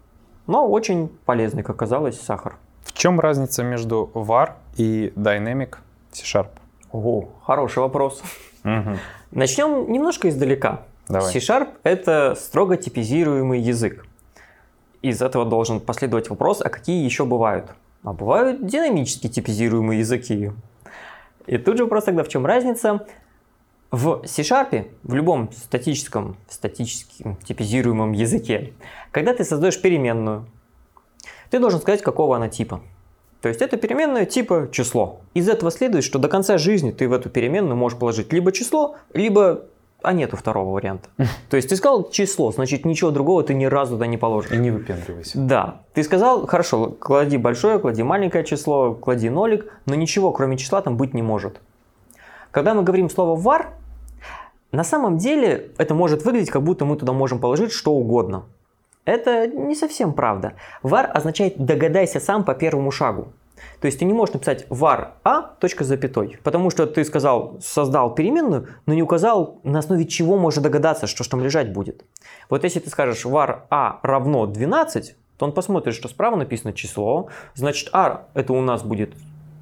[0.46, 2.56] но очень полезный, как оказалось, сахар.
[2.82, 5.76] В чем разница между var и dynamic
[6.10, 6.48] C-Sharp?
[6.90, 8.22] Ого, хороший вопрос.
[8.64, 8.96] Угу.
[9.30, 10.82] Начнем немножко издалека.
[11.06, 11.32] Давай.
[11.32, 14.06] C-Sharp это строго типизируемый язык.
[15.02, 17.70] Из этого должен последовать вопрос, а какие еще бывают?
[18.02, 20.52] А бывают динамически типизируемые языки.
[21.46, 23.06] И тут же вопрос тогда, в чем разница?
[23.90, 28.74] В C-Sharp, в любом статическом, статически типизируемом языке,
[29.12, 30.46] когда ты создаешь переменную,
[31.50, 32.82] ты должен сказать, какого она типа.
[33.40, 35.20] То есть это переменная типа число.
[35.32, 38.96] Из этого следует, что до конца жизни ты в эту переменную можешь положить либо число,
[39.14, 39.64] либо
[40.02, 41.08] а нету второго варианта.
[41.50, 44.52] То есть ты сказал число, значит ничего другого ты ни разу туда не положишь.
[44.52, 45.38] И не выпендривайся.
[45.38, 45.80] Да.
[45.94, 50.96] Ты сказал, хорошо, клади большое, клади маленькое число, клади нолик, но ничего кроме числа там
[50.96, 51.60] быть не может.
[52.50, 53.66] Когда мы говорим слово var,
[54.70, 58.44] на самом деле это может выглядеть, как будто мы туда можем положить что угодно.
[59.04, 60.52] Это не совсем правда.
[60.82, 63.28] var означает догадайся сам по первому шагу.
[63.80, 68.14] То есть ты не можешь написать var a, точка запятой, потому что ты сказал, создал
[68.14, 72.04] переменную, но не указал, на основе чего можно догадаться, что там лежать будет.
[72.50, 77.28] Вот если ты скажешь var a равно 12, то он посмотрит, что справа написано число,
[77.54, 79.14] значит r это у нас будет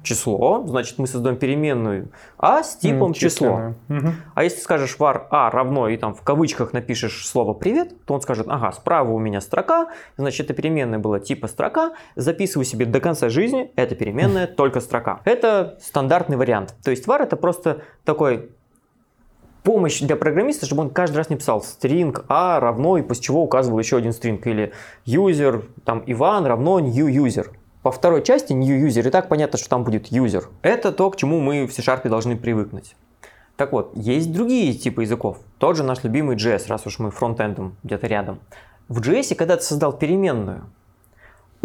[0.07, 3.73] число, значит мы создаем переменную а с типом число.
[3.89, 4.07] Угу.
[4.35, 8.21] А если скажешь var a равно и там в кавычках напишешь слово привет, то он
[8.21, 12.99] скажет, ага, справа у меня строка, значит эта переменная была типа строка, записываю себе до
[12.99, 15.21] конца жизни, эта переменная только строка.
[15.25, 16.75] Это стандартный вариант.
[16.83, 18.51] То есть var это просто такой
[19.63, 23.43] помощь для программиста, чтобы он каждый раз не писал string a равно и после чего
[23.43, 24.71] указывал еще один string или
[25.05, 27.47] user, там Иван равно new user.
[27.87, 30.43] По второй части new user и так понятно, что там будет user.
[30.61, 32.97] Это то, к чему мы в C-Sharp должны привыкнуть.
[33.55, 35.37] Так вот, есть другие типы языков.
[35.57, 38.41] Тот же наш любимый JS, раз уж мы фронтендом где-то рядом.
[38.89, 40.65] В JS, когда ты создал переменную,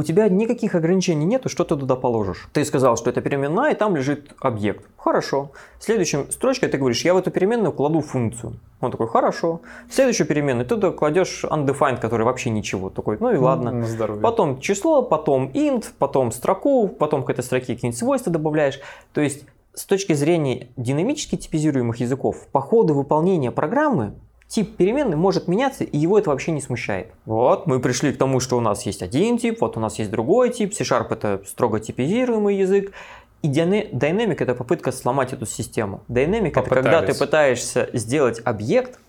[0.02, 2.48] у тебя никаких ограничений нету, что ты туда положишь.
[2.52, 4.84] Ты сказал, что это переменная, и там лежит объект.
[4.96, 5.52] Хорошо.
[5.78, 8.54] Следующим строчкой ты говоришь, я в эту переменную кладу функцию.
[8.80, 9.60] Он такой, хорошо.
[9.88, 12.90] В следующую переменную ты туда кладешь undefined, который вообще ничего.
[12.90, 13.84] Такой, ну и ладно.
[13.84, 14.20] Здоровье.
[14.20, 18.80] Потом число, потом int, потом строку, потом к этой строке какие-нибудь свойства добавляешь.
[19.12, 24.14] То есть с точки зрения динамически типизируемых языков, по ходу выполнения программы
[24.52, 27.12] тип переменной может меняться, и его это вообще не смущает.
[27.24, 30.10] Вот, мы пришли к тому, что у нас есть один тип, вот у нас есть
[30.10, 32.92] другой тип, C-Sharp это строго типизируемый язык,
[33.40, 36.02] и Dynamic это попытка сломать эту систему.
[36.08, 39.00] Dynamic это когда ты пытаешься сделать объект,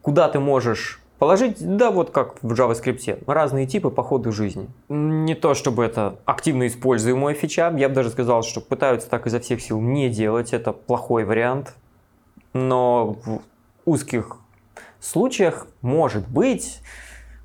[0.00, 4.68] куда ты можешь положить, да вот как в JavaScript, разные типы по ходу жизни.
[4.88, 9.40] Не то чтобы это активно используемая фича, я бы даже сказал, что пытаются так изо
[9.40, 11.74] всех сил не делать, это плохой вариант.
[12.52, 13.18] Но
[13.90, 14.38] узких
[15.00, 16.80] случаях, может быть,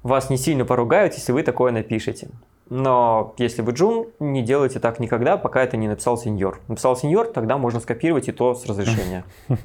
[0.03, 2.29] вас не сильно поругают, если вы такое напишете.
[2.69, 6.59] Но если вы джун, не делайте так никогда, пока это не написал сеньор.
[6.67, 9.23] Написал сеньор, тогда можно скопировать и то с разрешения.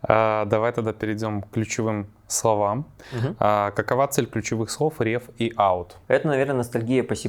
[0.00, 2.86] А, давай тогда перейдем к ключевым словам.
[3.12, 3.34] Угу.
[3.38, 5.94] Какова цель ключевых слов ref и out?
[6.06, 7.28] Это, наверное, ностальгия по C++.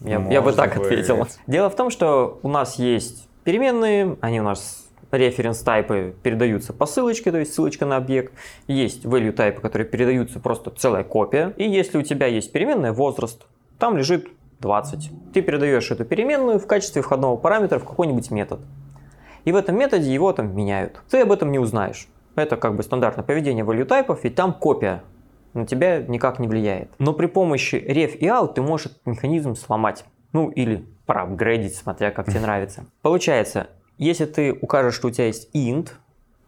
[0.00, 0.86] Я, я бы так быть.
[0.86, 1.26] ответил.
[1.46, 6.86] Дело в том, что у нас есть переменные, они у нас референс тайпы передаются по
[6.86, 8.32] ссылочке, то есть ссылочка на объект.
[8.66, 11.52] Есть value тайпы, которые передаются просто целая копия.
[11.56, 13.46] И если у тебя есть переменная возраст,
[13.78, 14.28] там лежит
[14.60, 15.10] 20.
[15.32, 18.60] Ты передаешь эту переменную в качестве входного параметра в какой-нибудь метод.
[19.44, 21.00] И в этом методе его там меняют.
[21.10, 22.08] Ты об этом не узнаешь.
[22.36, 25.02] Это как бы стандартное поведение value тайпов, ведь там копия
[25.54, 26.90] на тебя никак не влияет.
[26.98, 30.04] Но при помощи ref и out ты можешь этот механизм сломать.
[30.32, 32.84] Ну или проапгрейдить, смотря как тебе нравится.
[33.02, 33.68] Получается,
[34.04, 35.90] если ты укажешь, что у тебя есть int,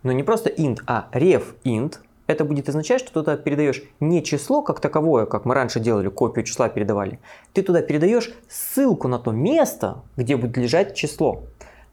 [0.02, 4.24] но не просто int, а ref int, это будет означать, что ты туда передаешь не
[4.24, 7.18] число как таковое, как мы раньше делали, копию числа передавали.
[7.52, 11.42] Ты туда передаешь ссылку на то место, где будет лежать число.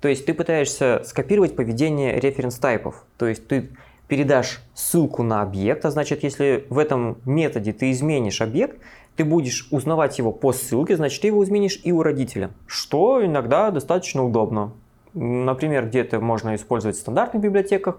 [0.01, 2.95] То есть ты пытаешься скопировать поведение референс-тайпов.
[3.17, 3.69] То есть ты
[4.07, 8.79] передашь ссылку на объект, а значит, если в этом методе ты изменишь объект,
[9.17, 13.69] ты будешь узнавать его по ссылке, значит, ты его изменишь и у родителя, что иногда
[13.71, 14.71] достаточно удобно.
[15.13, 17.97] Например, где-то можно использовать в стандартных библиотеках.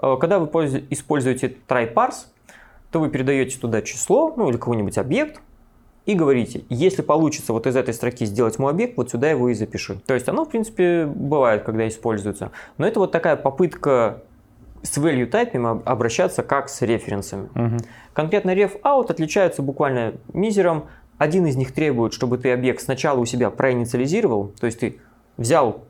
[0.00, 0.46] Э, когда вы
[0.90, 2.26] используете try-parse,
[2.90, 5.40] то вы передаете туда число, ну или какой-нибудь объект,
[6.06, 9.54] и говорите, если получится вот из этой строки сделать мой объект, вот сюда его и
[9.54, 10.00] запиши.
[10.06, 12.50] То есть оно, в принципе, бывает, когда используется.
[12.78, 14.22] Но это вот такая попытка
[14.82, 17.48] с value type обращаться как с референсами.
[17.54, 17.76] Угу.
[18.14, 20.86] Конкретно ref out отличаются буквально мизером.
[21.18, 24.98] Один из них требует, чтобы ты объект сначала у себя проинициализировал, то есть ты
[25.36, 25.84] взял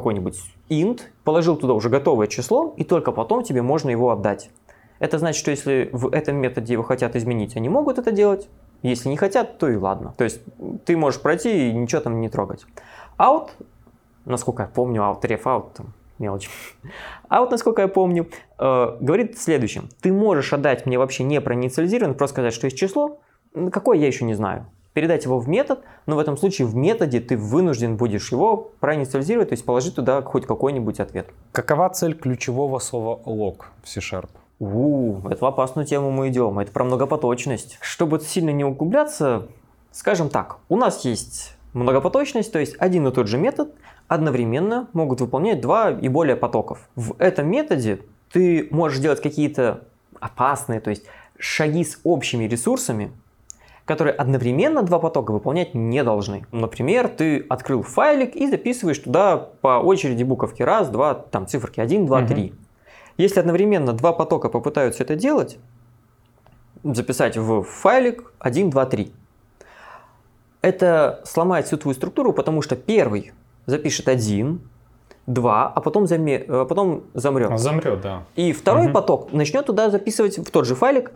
[0.00, 4.50] какой-нибудь int, положил туда уже готовое число, и только потом тебе можно его отдать.
[4.98, 8.48] Это значит, что если в этом методе его хотят изменить, они могут это делать.
[8.82, 10.14] Если не хотят, то и ладно.
[10.16, 10.40] То есть
[10.84, 12.66] ты можешь пройти и ничего там не трогать.
[13.18, 13.50] Out,
[14.24, 16.48] насколько я помню, out, ref out, там, мелочь.
[17.30, 18.28] Out, насколько я помню,
[18.58, 19.88] э, говорит следующим.
[20.00, 23.18] Ты можешь отдать мне вообще не проинициализированный, просто сказать, что есть число,
[23.72, 24.66] какое я еще не знаю.
[24.96, 29.50] Передать его в метод, но в этом случае в методе ты вынужден будешь его проинициализировать,
[29.50, 31.28] то есть положить туда хоть какой-нибудь ответ.
[31.52, 34.30] Какова цель ключевого слова log в C-Sharp?
[34.58, 37.76] У, это в опасную тему мы идем, это про многопоточность.
[37.82, 39.48] Чтобы сильно не углубляться,
[39.92, 43.74] скажем так, у нас есть многопоточность, то есть один и тот же метод
[44.08, 46.88] одновременно могут выполнять два и более потоков.
[46.94, 48.00] В этом методе
[48.32, 49.82] ты можешь делать какие-то
[50.20, 51.04] опасные, то есть
[51.38, 53.12] шаги с общими ресурсами,
[53.86, 56.44] которые одновременно два потока выполнять не должны.
[56.50, 62.04] Например, ты открыл файлик и записываешь туда по очереди буковки раз, два, там циферки 1,
[62.04, 62.54] 2, 3.
[63.16, 65.58] Если одновременно два потока попытаются это делать,
[66.82, 69.12] записать в файлик 1, 2, 3,
[70.62, 73.32] это сломает всю твою структуру, потому что первый
[73.66, 74.60] запишет 1,
[75.26, 76.44] 2, а потом, заме...
[76.48, 77.58] а потом замрет.
[77.58, 78.24] Замрет, да.
[78.34, 78.94] И второй угу.
[78.94, 81.10] поток начнет туда записывать в тот же файлик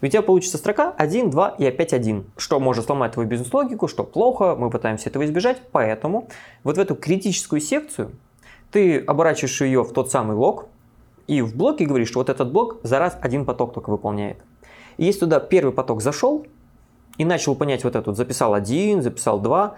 [0.00, 3.88] 1, у тебя получится строка 1, 2 и опять 1, что может сломать твою бизнес-логику,
[3.88, 6.28] что плохо, мы пытаемся этого избежать, поэтому
[6.64, 8.12] вот в эту критическую секцию
[8.70, 10.66] ты оборачиваешь ее в тот самый лог,
[11.26, 14.38] и в блоке говоришь, что вот этот блок за раз один поток только выполняет.
[14.96, 16.46] И если туда первый поток зашел
[17.18, 19.76] и начал выполнять вот этот, записал один, записал два,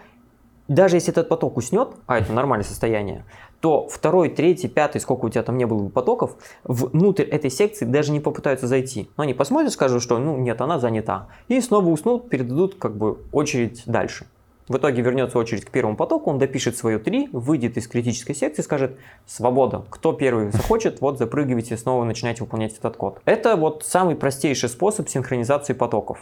[0.68, 3.24] даже если этот поток уснет, а это нормальное состояние,
[3.62, 8.10] то второй, третий, пятый, сколько у тебя там не было потоков, внутрь этой секции даже
[8.10, 9.08] не попытаются зайти.
[9.16, 11.28] Но они посмотрят, скажут, что ну нет, она занята.
[11.46, 14.26] И снова уснут, передадут как бы очередь дальше.
[14.66, 18.62] В итоге вернется очередь к первому потоку, он допишет свое 3, выйдет из критической секции,
[18.62, 19.84] скажет «Свобода!
[19.90, 23.20] Кто первый захочет, вот запрыгивайте, снова начинайте выполнять этот код».
[23.24, 26.18] Это вот самый простейший способ синхронизации потоков.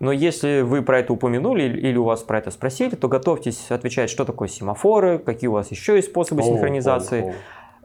[0.00, 4.10] Но если вы про это упомянули или у вас про это спросили, то готовьтесь отвечать,
[4.10, 7.22] что такое семафоры, какие у вас еще есть способы oh, синхронизации.
[7.22, 7.34] Oh, oh.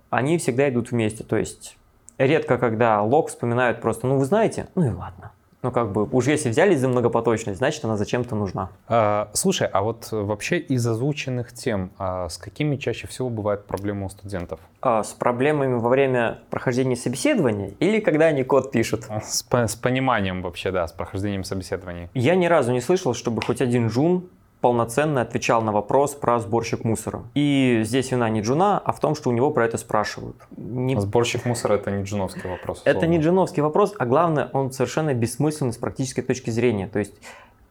[0.09, 1.23] Они всегда идут вместе.
[1.23, 1.77] То есть
[2.17, 5.31] редко, когда лог вспоминают просто, ну вы знаете, ну и ладно.
[5.61, 8.69] Ну, как бы, уж если взялись за многопоточность, значит, она зачем-то нужна.
[8.87, 14.05] А, слушай, а вот вообще из озвученных тем, а с какими чаще всего бывают проблемы
[14.05, 14.61] у студентов?
[14.81, 19.05] А, с проблемами во время прохождения собеседования или когда они код пишут?
[19.09, 22.09] А, с, с пониманием вообще, да, с прохождением собеседований.
[22.13, 24.29] Я ни разу не слышал, чтобы хоть один джун
[24.61, 27.23] полноценно отвечал на вопрос про сборщик мусора.
[27.33, 30.35] И здесь вина не Джуна, а в том, что у него про это спрашивают.
[30.57, 30.99] Не...
[30.99, 32.79] Сборщик мусора это не джуновский вопрос.
[32.79, 32.97] Условно.
[32.97, 36.87] Это не джуновский вопрос, а главное, он совершенно бессмысленный с практической точки зрения.
[36.87, 37.13] То есть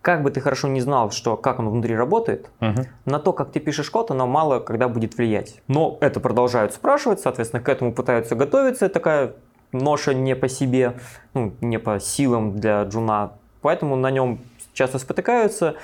[0.01, 2.87] как бы ты хорошо не знал, что, как он внутри работает, угу.
[3.05, 5.61] на то, как ты пишешь код, оно мало когда будет влиять.
[5.69, 8.89] Но это продолжают спрашивать, соответственно, к этому пытаются готовиться.
[8.89, 9.35] Такая
[9.73, 10.95] ноша не по себе,
[11.35, 13.33] ну, не по силам для джуна.
[13.61, 14.39] Поэтому на нем
[14.73, 15.75] часто спотыкаются.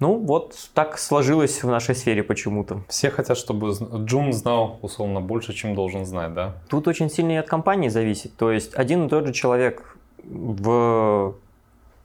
[0.00, 2.82] Ну, вот так сложилось в нашей сфере почему-то.
[2.88, 3.70] Все хотят, чтобы
[4.04, 6.54] Джун знал, условно, больше, чем должен знать, да?
[6.68, 8.34] Тут очень сильно и от компании зависит.
[8.36, 11.34] То есть один и тот же человек в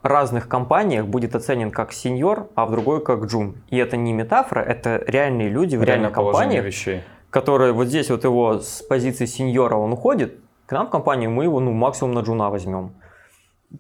[0.04, 3.56] разных компаниях будет оценен как сеньор, а в другой как джун.
[3.70, 7.02] И это не метафора, это реальные люди в реальных компаниях, вещей.
[7.30, 11.46] которые вот здесь вот его с позиции сеньора он уходит, к нам в компанию мы
[11.46, 12.93] его ну максимум на джуна возьмем.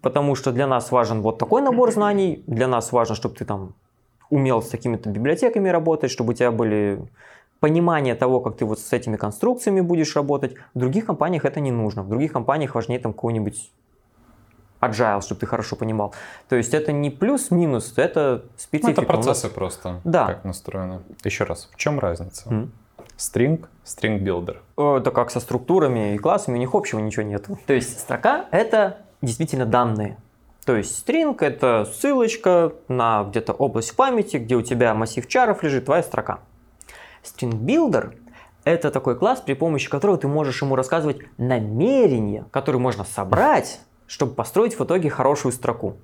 [0.01, 3.75] Потому что для нас важен вот такой набор знаний, для нас важно, чтобы ты там
[4.29, 6.99] умел с какими-то библиотеками работать, чтобы у тебя были
[7.59, 10.55] понимание того, как ты вот с этими конструкциями будешь работать.
[10.73, 12.03] В других компаниях это не нужно.
[12.03, 13.71] В других компаниях важнее там какой-нибудь
[14.81, 16.13] agile, чтобы ты хорошо понимал.
[16.49, 19.01] То есть это не плюс-минус, это специфика.
[19.01, 20.27] Ну, это процессы просто, да.
[20.27, 21.01] как настроены.
[21.23, 22.49] Еще раз, в чем разница?
[22.49, 22.69] Mm.
[23.17, 24.57] String, string builder.
[24.99, 27.47] Это как со структурами и классами, у них общего ничего нет.
[27.65, 30.17] То есть строка это действительно данные.
[30.65, 35.85] То есть string это ссылочка на где-то область памяти, где у тебя массив чаров лежит
[35.85, 36.39] твоя строка.
[37.23, 38.17] String builder
[38.63, 44.33] это такой класс, при помощи которого ты можешь ему рассказывать намерения, которые можно собрать чтобы
[44.33, 45.97] построить в итоге хорошую строку.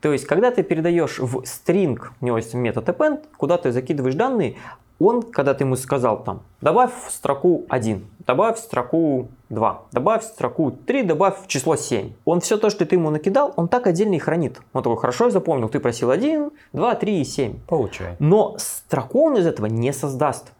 [0.00, 4.14] То есть, когда ты передаешь в string, у него есть метод append, куда ты закидываешь
[4.14, 4.56] данные,
[4.98, 10.22] он, когда ты ему сказал там, добавь в строку 1, добавь в строку 2, добавь
[10.22, 12.12] в строку 3, добавь в число 7.
[12.24, 14.60] Он все то, что ты ему накидал, он так отдельно и хранит.
[14.72, 17.60] Он такой, хорошо, я запомнил, ты просил 1, 2, 3 и 7.
[17.66, 18.16] Получай.
[18.18, 20.52] Но строку он из этого не создаст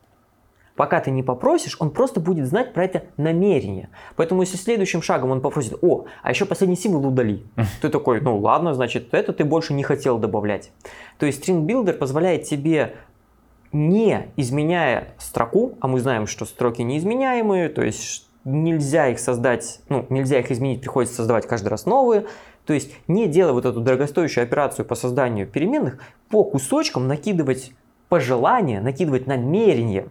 [0.78, 3.90] пока ты не попросишь, он просто будет знать про это намерение.
[4.14, 7.44] Поэтому если следующим шагом он попросит, о, а еще последний символ удали,
[7.82, 10.70] ты такой, ну ладно, значит, это ты больше не хотел добавлять.
[11.18, 12.94] То есть String Builder позволяет тебе
[13.72, 20.06] не изменяя строку, а мы знаем, что строки неизменяемые, то есть нельзя их создать, ну,
[20.08, 22.26] нельзя их изменить, приходится создавать каждый раз новые.
[22.64, 27.72] То есть не делая вот эту дорогостоящую операцию по созданию переменных, по кусочкам накидывать
[28.08, 30.08] пожелания, накидывать намерения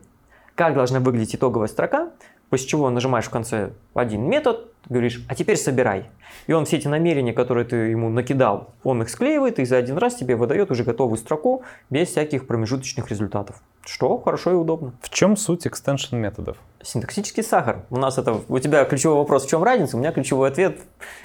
[0.57, 2.09] как должна выглядеть итоговая строка,
[2.49, 6.05] после чего нажимаешь в конце один метод, говоришь, а теперь собирай.
[6.47, 9.97] И он все эти намерения, которые ты ему накидал, он их склеивает и за один
[9.97, 13.61] раз тебе выдает уже готовую строку без всяких промежуточных результатов.
[13.85, 14.93] Что хорошо и удобно.
[15.01, 16.57] В чем суть экстеншн методов?
[16.81, 17.83] Синтаксический сахар.
[17.89, 20.79] У нас это, у тебя ключевой вопрос, в чем разница, у меня ключевой ответ,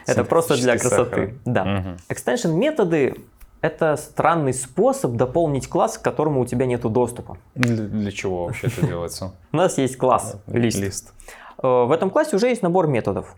[0.06, 1.10] это просто для красоты.
[1.10, 1.34] Сахар.
[1.44, 1.62] Да.
[1.62, 1.96] Угу.
[2.08, 3.16] Экстеншн методы
[3.62, 7.38] это странный способ дополнить класс, к которому у тебя нет доступа.
[7.54, 9.34] Для, для чего вообще это делается?
[9.52, 10.78] У нас есть класс, лист.
[10.78, 11.14] лист.
[11.62, 13.36] Э, в этом классе уже есть набор методов.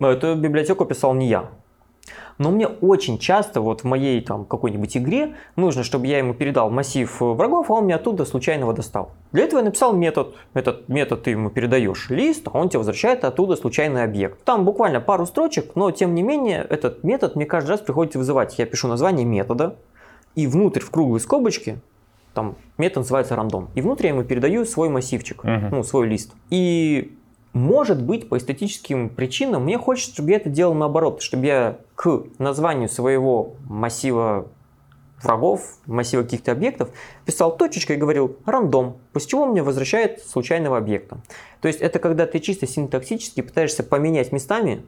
[0.00, 1.50] Эту библиотеку писал не я.
[2.38, 6.70] Но мне очень часто вот в моей там какой-нибудь игре нужно, чтобы я ему передал
[6.70, 9.10] массив врагов, а он мне оттуда случайного достал.
[9.32, 10.34] Для этого я написал метод.
[10.54, 14.42] Этот метод ты ему передаешь лист, а он тебе возвращает оттуда случайный объект.
[14.44, 18.58] Там буквально пару строчек, но тем не менее этот метод мне каждый раз приходится вызывать.
[18.58, 19.76] Я пишу название метода,
[20.34, 21.78] и внутрь в круглой скобочке
[22.34, 23.68] там метод называется рандом.
[23.74, 25.68] И внутрь я ему передаю свой массивчик, uh-huh.
[25.70, 26.32] ну, свой лист.
[26.50, 27.16] И
[27.52, 32.24] может быть, по эстетическим причинам мне хочется, чтобы я это делал наоборот, чтобы я к
[32.38, 34.48] названию своего массива
[35.22, 36.90] врагов, массива каких-то объектов,
[37.24, 41.18] писал точечкой и говорил рандом, после чего мне возвращает случайного объекта.
[41.60, 44.84] То есть это когда ты чисто синтаксически пытаешься поменять местами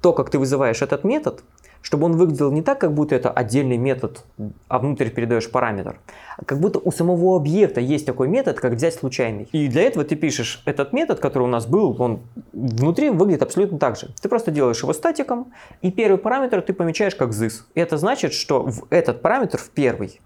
[0.00, 1.42] то, как ты вызываешь этот метод,
[1.82, 4.24] чтобы он выглядел не так, как будто это отдельный метод,
[4.68, 6.00] а внутрь передаешь параметр,
[6.36, 9.48] а как будто у самого объекта есть такой метод, как взять случайный.
[9.52, 12.20] И для этого ты пишешь этот метод, который у нас был, он
[12.52, 14.10] внутри выглядит абсолютно так же.
[14.20, 15.52] Ты просто делаешь его статиком,
[15.82, 17.62] и первый параметр ты помечаешь как this.
[17.74, 20.20] И это значит, что в этот параметр, в первый,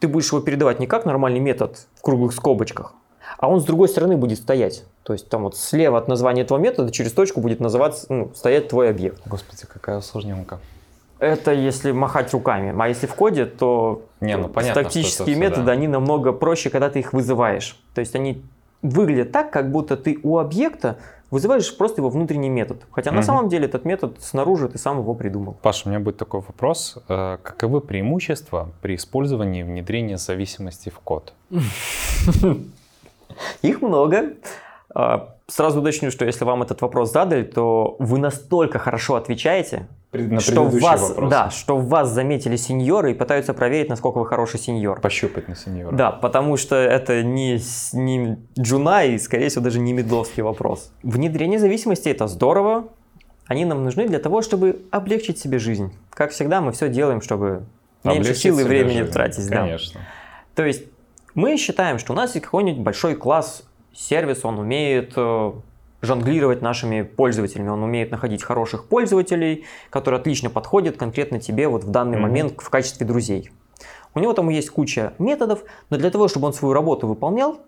[0.00, 2.94] ты будешь его передавать не как нормальный метод в круглых скобочках,
[3.38, 4.84] а он с другой стороны будет стоять.
[5.02, 8.68] То есть там вот слева от названия этого метода через точку будет называться, ну, стоять
[8.68, 9.20] твой объект.
[9.26, 10.60] Господи, какая усложненка.
[11.18, 12.74] Это если махать руками.
[12.78, 15.72] А если в коде, то Не, ну, понятно, тактические методы, да.
[15.72, 17.80] они намного проще, когда ты их вызываешь.
[17.94, 18.42] То есть они
[18.82, 20.98] выглядят так, как будто ты у объекта
[21.30, 22.86] вызываешь просто его внутренний метод.
[22.90, 23.16] Хотя угу.
[23.16, 25.56] на самом деле этот метод снаружи ты сам его придумал.
[25.62, 26.98] Паша, у меня будет такой вопрос.
[27.08, 31.34] Э, каковы преимущества при использовании внедрения зависимости в код?
[33.62, 34.34] Их много.
[34.94, 40.40] А, сразу уточню, что если вам этот вопрос задали, то вы настолько хорошо отвечаете, на
[40.40, 45.00] что вас, да, что в вас заметили сеньоры и пытаются проверить, насколько вы хороший сеньор.
[45.00, 45.94] Пощупать на сеньора.
[45.94, 47.60] Да, потому что это не,
[47.92, 50.92] не джуна и, скорее всего, даже не медловский вопрос.
[51.02, 52.88] Внедрение зависимости– это здорово.
[53.46, 55.92] Они нам нужны для того, чтобы облегчить себе жизнь.
[56.10, 57.64] Как всегда, мы все делаем, чтобы
[58.04, 59.12] меньше сил и времени жизнь.
[59.12, 59.48] тратить.
[59.48, 60.00] Конечно.
[60.00, 60.06] Да.
[60.54, 60.84] То есть
[61.34, 63.62] мы считаем, что у нас есть какой-нибудь большой класс
[63.94, 65.52] сервис, он умеет э,
[66.00, 71.90] жонглировать нашими пользователями, он умеет находить хороших пользователей, которые отлично подходят конкретно тебе вот в
[71.90, 72.20] данный mm-hmm.
[72.20, 73.50] момент в качестве друзей.
[74.14, 77.60] У него там есть куча методов, но для того, чтобы он свою работу выполнял,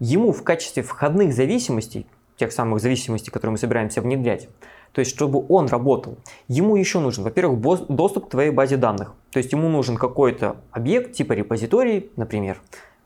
[0.00, 2.06] ему в качестве входных зависимостей,
[2.36, 4.48] тех самых зависимостей, которые мы собираемся внедрять,
[4.92, 6.16] то есть чтобы он работал,
[6.48, 9.12] ему еще нужен, во-первых, доступ к твоей базе данных.
[9.30, 12.60] То есть ему нужен какой-то объект типа репозиторий, например,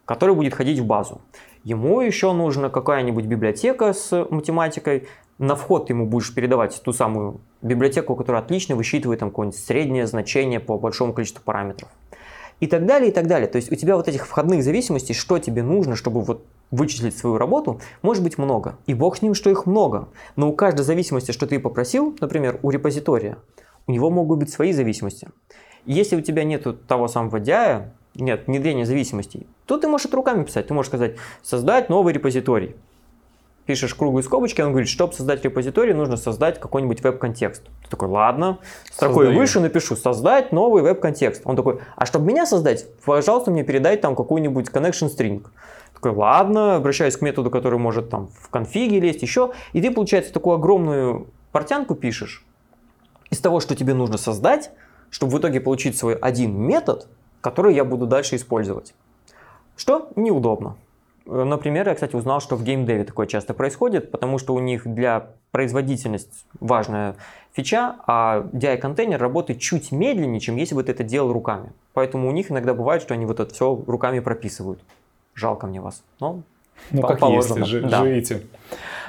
[0.05, 1.21] который будет ходить в базу.
[1.65, 5.09] Ему еще нужна какая-нибудь библиотека с математикой.
[5.39, 10.61] На вход ему будешь передавать ту самую библиотеку, которая отлично высчитывает там какое-нибудь среднее значение
[10.61, 11.89] по большому количеству параметров.
[12.61, 13.49] И так далее, и так далее.
[13.49, 17.39] То есть у тебя вот этих входных зависимостей, что тебе нужно, чтобы вот вычислить свою
[17.39, 18.79] работу, может быть много.
[18.87, 20.09] И бог с ним, что их много.
[20.37, 23.39] Но у каждой зависимости, что ты попросил, например, у репозитория,
[23.87, 25.29] у него могут быть свои зависимости.
[25.87, 30.45] Если у тебя нет того самого DI, нет внедрения зависимостей, то ты можешь это руками
[30.45, 30.67] писать.
[30.67, 32.77] Ты можешь сказать, создать новый репозиторий.
[33.67, 37.65] Пишешь круглые скобочки, он говорит, чтобы создать репозиторий, нужно создать какой-нибудь веб-контекст.
[37.85, 38.61] Ты такой, ладно,
[38.91, 39.39] строкой Создаю.
[39.39, 41.43] выше напишу, создать новый веб-контекст.
[41.45, 45.45] Он такой, а чтобы меня создать, пожалуйста, мне передай там какой-нибудь connection string.
[45.93, 49.53] Такой, ладно, обращаюсь к методу, который может там в конфиге лезть, еще.
[49.75, 52.47] И ты, получается, такую огромную портянку пишешь
[53.31, 54.71] из того, что тебе нужно создать,
[55.11, 57.07] чтобы в итоге получить свой один метод,
[57.41, 58.95] который я буду дальше использовать.
[59.77, 60.77] Что неудобно.
[61.25, 65.27] Например, я, кстати, узнал, что в геймдеве такое часто происходит, потому что у них для
[65.51, 67.17] производительность важная
[67.53, 71.73] фича, а DI-контейнер работает чуть медленнее, чем если бы ты это делал руками.
[71.93, 74.81] Поэтому у них иногда бывает, что они вот это все руками прописывают.
[75.35, 76.03] Жалко мне вас.
[76.19, 76.43] Но
[76.91, 77.59] ну, как положено.
[77.59, 77.99] есть, жи- да.
[78.03, 78.43] живите.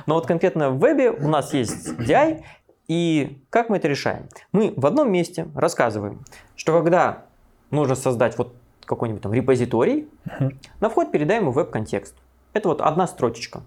[0.06, 2.44] Но вот конкретно в вебе у нас есть DI,
[2.90, 4.28] и как мы это решаем?
[4.52, 6.26] Мы в одном месте рассказываем,
[6.56, 7.26] что когда
[7.72, 8.54] нужно создать вот
[8.86, 10.56] какой-нибудь там репозиторий, uh-huh.
[10.80, 12.16] на вход передаем ему веб-контекст.
[12.54, 13.62] Это вот одна строчечка.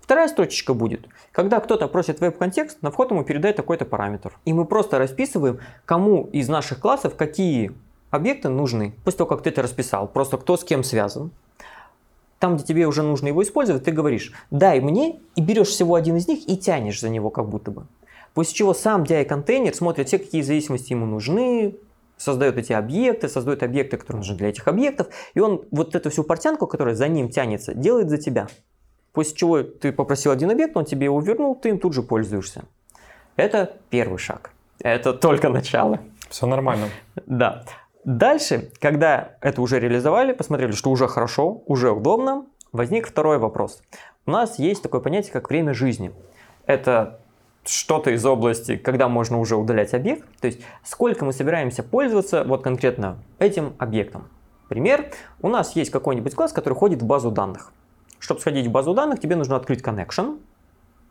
[0.00, 4.32] Вторая строчечка будет, когда кто-то просит веб-контекст, на вход ему передать такой-то параметр.
[4.44, 7.72] И мы просто расписываем, кому из наших классов какие
[8.10, 8.94] объекты нужны.
[9.04, 11.30] После того, как ты это расписал, просто кто с кем связан
[12.40, 16.16] там, где тебе уже нужно его использовать, ты говоришь, дай мне, и берешь всего один
[16.16, 17.86] из них и тянешь за него как будто бы.
[18.32, 21.76] После чего сам DI-контейнер смотрит все, какие зависимости ему нужны,
[22.20, 26.22] создает эти объекты, создает объекты, которые нужны для этих объектов, и он вот эту всю
[26.22, 28.46] портянку, которая за ним тянется, делает за тебя.
[29.12, 32.64] После чего ты попросил один объект, он тебе его вернул, ты им тут же пользуешься.
[33.36, 34.50] Это первый шаг.
[34.80, 36.00] Это только начало.
[36.28, 36.88] Все нормально.
[37.26, 37.64] Да.
[38.04, 43.82] Дальше, когда это уже реализовали, посмотрели, что уже хорошо, уже удобно, возник второй вопрос.
[44.26, 46.12] У нас есть такое понятие, как время жизни.
[46.66, 47.20] Это
[47.64, 52.62] что-то из области, когда можно уже удалять объект, то есть сколько мы собираемся пользоваться вот
[52.62, 54.28] конкретно этим объектом.
[54.68, 55.10] Пример,
[55.42, 57.72] у нас есть какой-нибудь класс, который ходит в базу данных.
[58.18, 60.38] Чтобы сходить в базу данных, тебе нужно открыть connection,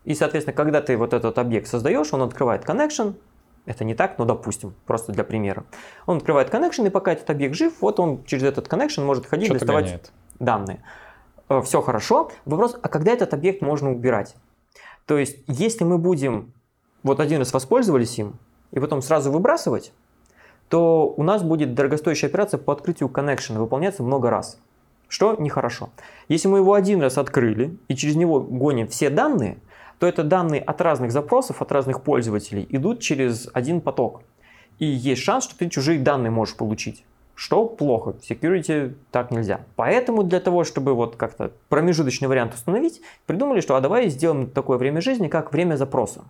[0.04, 3.14] и, соответственно, когда ты вот этот объект создаешь, он открывает connection,
[3.66, 5.64] это не так, но допустим, просто для примера.
[6.06, 9.52] Он открывает connection, и пока этот объект жив, вот он через этот connection может ходить,
[9.52, 10.12] доставать гоняет.
[10.38, 10.82] данные.
[11.48, 12.32] Э, Все хорошо.
[12.46, 14.34] Вопрос, а когда этот объект можно убирать?
[15.10, 16.52] То есть, если мы будем
[17.02, 18.34] вот один раз воспользовались им,
[18.70, 19.92] и потом сразу выбрасывать,
[20.68, 24.60] то у нас будет дорогостоящая операция по открытию connection выполняться много раз.
[25.08, 25.90] Что нехорошо.
[26.28, 29.58] Если мы его один раз открыли и через него гоним все данные,
[29.98, 34.22] то это данные от разных запросов, от разных пользователей идут через один поток.
[34.78, 37.04] И есть шанс, что ты чужие данные можешь получить.
[37.40, 39.62] Что плохо, в security так нельзя.
[39.74, 44.76] Поэтому для того, чтобы вот как-то промежуточный вариант установить, придумали, что а давай сделаем такое
[44.76, 46.24] время жизни, как время запроса.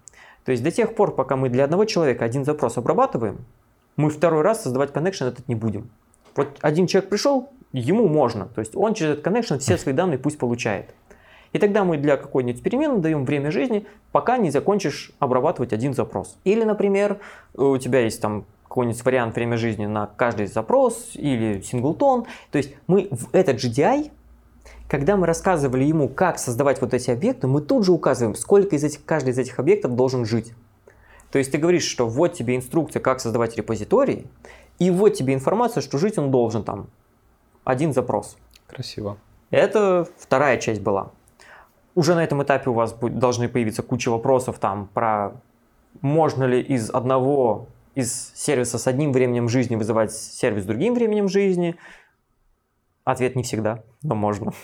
[0.45, 3.39] То есть до тех пор, пока мы для одного человека один запрос обрабатываем,
[3.97, 5.91] мы второй раз создавать connection этот не будем.
[6.37, 8.47] Вот один человек пришел, ему можно.
[8.47, 10.95] То есть он через этот connection все свои данные пусть получает.
[11.53, 16.39] И тогда мы для какой-нибудь перемены даем время жизни, пока не закончишь обрабатывать один запрос.
[16.45, 17.19] Или, например,
[17.55, 22.27] у тебя есть там какой-нибудь вариант время жизни на каждый запрос или синглтон.
[22.53, 24.13] То есть мы в этот GDI,
[24.89, 28.85] когда мы рассказывали ему, как создавать вот эти объекты, мы тут же указываем, сколько из
[28.85, 30.55] этих, каждый из этих объектов должен жить.
[31.33, 34.29] То есть ты говоришь, что вот тебе инструкция, как создавать репозитории,
[34.79, 36.87] и вот тебе информация, что жить он должен там
[37.65, 38.37] один запрос.
[38.69, 39.19] Красиво.
[39.51, 41.11] Это вторая часть была
[41.95, 45.33] уже на этом этапе у вас должны появиться куча вопросов там про
[46.01, 47.67] можно ли из одного
[48.01, 51.77] из сервиса с одним временем жизни вызывать сервис с другим временем жизни.
[53.05, 54.53] Ответ не всегда, но можно.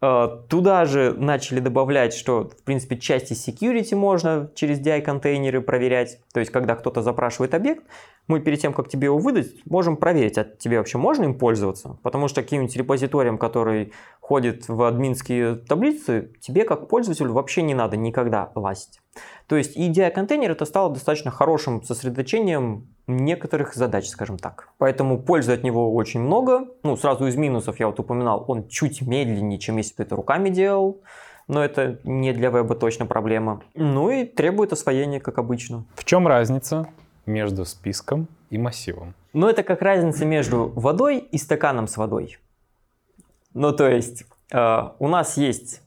[0.00, 6.20] Э, туда же начали добавлять, что, в принципе, части security можно через DI-контейнеры проверять.
[6.32, 7.84] То есть, когда кто-то запрашивает объект,
[8.28, 11.98] мы перед тем, как тебе его выдать, можем проверить, а тебе вообще можно им пользоваться.
[12.02, 17.96] Потому что каким-нибудь репозиторием, который ходит в админские таблицы, тебе как пользователю вообще не надо
[17.96, 19.00] никогда лазить.
[19.48, 24.68] То есть EDI контейнер это стало достаточно хорошим сосредоточением некоторых задач, скажем так.
[24.76, 26.68] Поэтому пользы от него очень много.
[26.82, 30.16] Ну, сразу из минусов я вот упоминал, он чуть медленнее, чем если бы ты это
[30.16, 31.00] руками делал.
[31.48, 33.62] Но это не для веба точно проблема.
[33.74, 35.86] Ну и требует освоения, как обычно.
[35.94, 36.86] В чем разница
[37.24, 39.14] между списком и массивом?
[39.32, 42.36] Ну, это как разница между водой и стаканом с водой.
[43.54, 45.80] Ну, то есть, э, у нас есть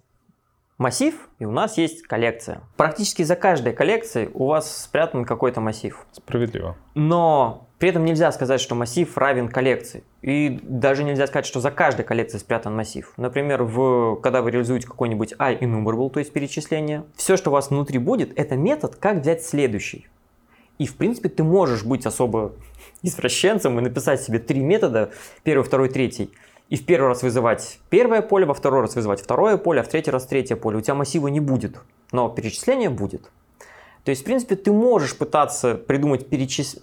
[0.81, 2.61] массив, и у нас есть коллекция.
[2.75, 6.05] Практически за каждой коллекцией у вас спрятан какой-то массив.
[6.11, 6.75] Справедливо.
[6.95, 10.03] Но при этом нельзя сказать, что массив равен коллекции.
[10.21, 13.13] И даже нельзя сказать, что за каждой коллекцией спрятан массив.
[13.17, 17.97] Например, в, когда вы реализуете какой-нибудь IEnumerable, то есть перечисление, все, что у вас внутри
[17.97, 20.07] будет, это метод, как взять следующий.
[20.79, 22.53] И, в принципе, ты можешь быть особо
[23.03, 25.11] извращенцем и написать себе три метода,
[25.43, 26.31] первый, второй, третий,
[26.71, 29.89] и в первый раз вызывать первое поле, во второй раз вызывать второе поле, а в
[29.89, 30.77] третий раз третье поле.
[30.77, 31.75] У тебя массива не будет,
[32.13, 33.29] но перечисление будет.
[34.05, 36.79] То есть, в принципе, ты можешь пытаться придумать перечис...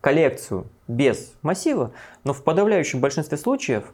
[0.00, 1.90] коллекцию без массива,
[2.22, 3.92] но в подавляющем большинстве случаев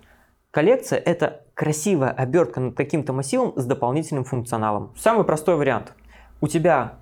[0.50, 4.92] коллекция– это красивая обертка над каким-то массивом с дополнительным функционалом.
[4.98, 5.94] Самый простой вариант.
[6.42, 6.98] У тебя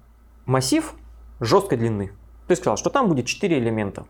[0.47, 0.95] массив
[1.41, 2.13] жесткой длины.
[2.47, 4.05] Ты сказал, что там будет 4 элемента.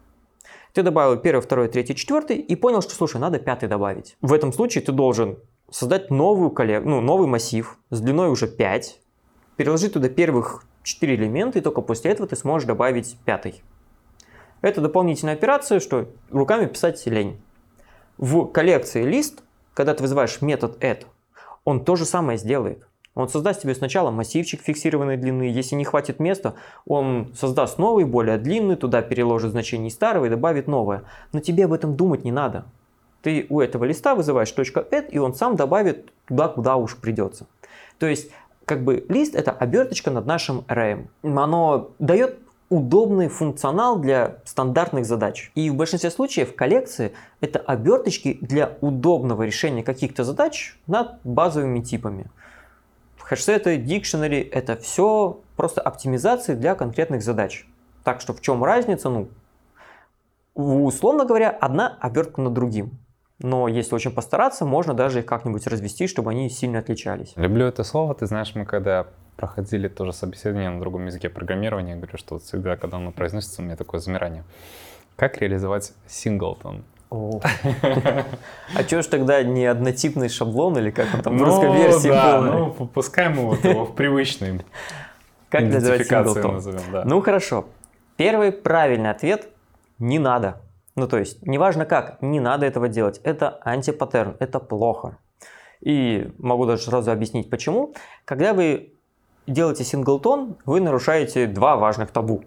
[0.73, 4.17] Ты добавил первый, второй, третий, четвертый и понял, что, слушай, надо пятый добавить.
[4.21, 5.39] В этом случае ты должен
[5.71, 6.85] создать новую коллег...
[6.85, 9.01] ну, новый массив с длиной уже 5,
[9.57, 13.63] переложить туда первых 4 элемента, и только после этого ты сможешь добавить пятый.
[14.63, 17.41] Это дополнительная операция, что руками писать лень.
[18.19, 19.43] В коллекции лист,
[19.75, 21.07] когда ты вызываешь метод add,
[21.65, 22.87] он то же самое сделает.
[23.15, 26.55] Он создаст тебе сначала массивчик фиксированной длины, если не хватит места,
[26.87, 31.03] он создаст новый, более длинный, туда переложит значение старого и добавит новое.
[31.33, 32.65] Но тебе об этом думать не надо.
[33.23, 37.47] Ты у этого листа вызываешь .add, и он сам добавит туда, куда уж придется.
[37.99, 38.31] То есть,
[38.65, 41.07] как бы лист это оберточка над нашим array.
[41.23, 42.39] Оно дает
[42.71, 45.51] удобный функционал для стандартных задач.
[45.57, 52.27] И в большинстве случаев коллекции это оберточки для удобного решения каких-то задач над базовыми типами.
[53.31, 57.65] Хэшсеты, дикшенери– это все просто оптимизации для конкретных задач.
[58.03, 59.09] Так что в чем разница?
[59.09, 59.29] Ну,
[60.57, 62.99] условно говоря, одна обертка над другим.
[63.39, 67.33] Но если очень постараться, можно даже их как-нибудь развести, чтобы они сильно отличались.
[67.37, 68.17] Люблю это слово.
[68.17, 69.07] Ты знаешь, мы когда
[69.37, 73.63] проходили тоже собеседование на другом языке программирования, я говорю, что вот всегда, когда оно произносится,
[73.63, 74.43] у меня такое замирание.
[75.15, 76.83] Как реализовать синглтон?
[78.75, 82.09] А что ж тогда не однотипный шаблон или как он там в русской ну версии
[82.09, 84.65] да, Ну, пускай мы вот его в привычной
[85.51, 85.63] как
[86.53, 86.93] назовем.
[86.93, 87.03] Да.
[87.05, 87.67] Ну хорошо.
[88.17, 89.49] Первый правильный ответ–
[89.99, 90.61] не надо.
[90.95, 93.21] Ну то есть, неважно как, не надо этого делать.
[93.25, 95.19] Это антипаттерн, это плохо.
[95.81, 97.95] И могу даже сразу объяснить почему.
[98.25, 98.95] Когда вы
[99.47, 102.45] делаете синглтон, вы нарушаете два важных табу.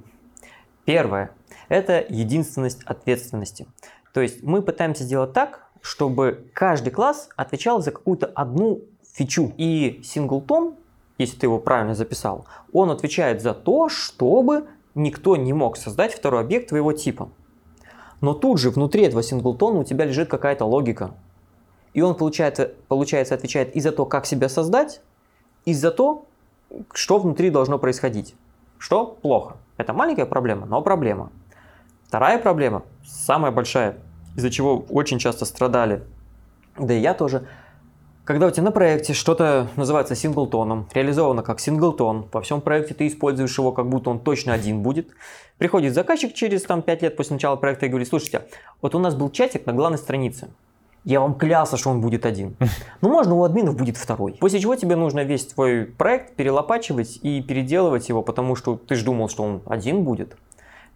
[0.85, 1.31] Первое–
[1.69, 3.67] это единственность ответственности.
[4.13, 9.53] То есть мы пытаемся сделать так, чтобы каждый класс отвечал за какую-то одну фичу.
[9.57, 10.75] И синглтон,
[11.17, 16.41] если ты его правильно записал, он отвечает за то, чтобы никто не мог создать второй
[16.41, 17.29] объект твоего типа.
[18.21, 21.13] Но тут же внутри этого синглтона у тебя лежит какая-то логика.
[21.93, 25.01] И он, получается, получается, отвечает и за то, как себя создать,
[25.65, 26.25] и за то,
[26.93, 28.35] что внутри должно происходить.
[28.77, 29.57] Что плохо.
[29.77, 31.31] Это маленькая проблема, но проблема.
[32.13, 33.97] Вторая проблема, самая большая,
[34.35, 36.03] из-за чего очень часто страдали,
[36.77, 37.47] да и я тоже,
[38.23, 43.07] когда у тебя на проекте что-то называется синглтоном, реализовано как синглтон, во всем проекте ты
[43.07, 45.09] используешь его, как будто он точно один будет,
[45.57, 48.45] приходит заказчик через там, 5 лет после начала проекта и говорит, слушайте,
[48.83, 50.49] вот у нас был чатик на главной странице,
[51.05, 52.55] я вам клялся, что он будет один.
[53.01, 54.33] Ну, можно, у админов будет второй.
[54.39, 59.03] После чего тебе нужно весь твой проект перелопачивать и переделывать его, потому что ты же
[59.03, 60.37] думал, что он один будет.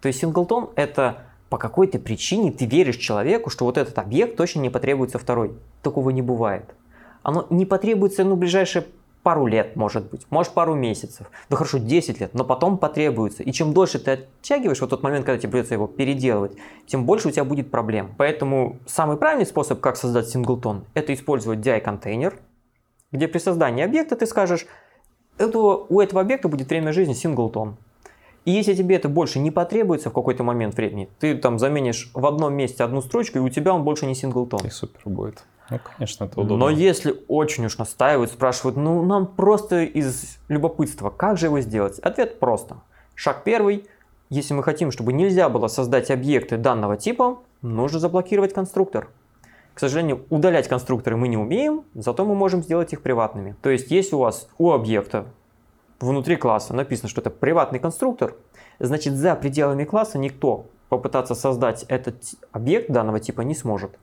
[0.00, 4.60] То есть синглтон это по какой-то причине ты веришь человеку, что вот этот объект точно
[4.60, 5.52] не потребуется второй.
[5.82, 6.74] Такого не бывает.
[7.22, 8.84] Оно не потребуется, ну, ближайшие
[9.22, 13.42] пару лет, может быть, может пару месяцев, да хорошо, 10 лет, но потом потребуется.
[13.42, 16.52] И чем дольше ты оттягиваешь вот тот момент, когда тебе придется его переделывать,
[16.86, 18.14] тем больше у тебя будет проблем.
[18.16, 22.38] Поэтому самый правильный способ, как создать синглтон, это использовать DI-контейнер,
[23.12, 24.66] где при создании объекта ты скажешь,
[25.36, 27.76] этого, у этого объекта будет время жизни синглтон.
[28.48, 32.24] И если тебе это больше не потребуется в какой-то момент времени, ты там заменишь в
[32.24, 34.60] одном месте одну строчку, и у тебя он больше не синглтон.
[34.64, 35.44] И супер будет.
[35.68, 36.56] Ну, конечно, это удобно.
[36.64, 41.98] Но если очень уж настаивают, спрашивают, ну, нам просто из любопытства, как же его сделать?
[41.98, 42.78] Ответ просто.
[43.14, 43.84] Шаг первый.
[44.30, 49.10] Если мы хотим, чтобы нельзя было создать объекты данного типа, нужно заблокировать конструктор.
[49.74, 53.56] К сожалению, удалять конструкторы мы не умеем, зато мы можем сделать их приватными.
[53.60, 55.26] То есть, если у вас у объекта
[56.00, 58.34] внутри класса написано, что это приватный конструктор,
[58.78, 62.22] значит за пределами класса никто попытаться создать этот
[62.52, 63.98] объект данного типа не сможет.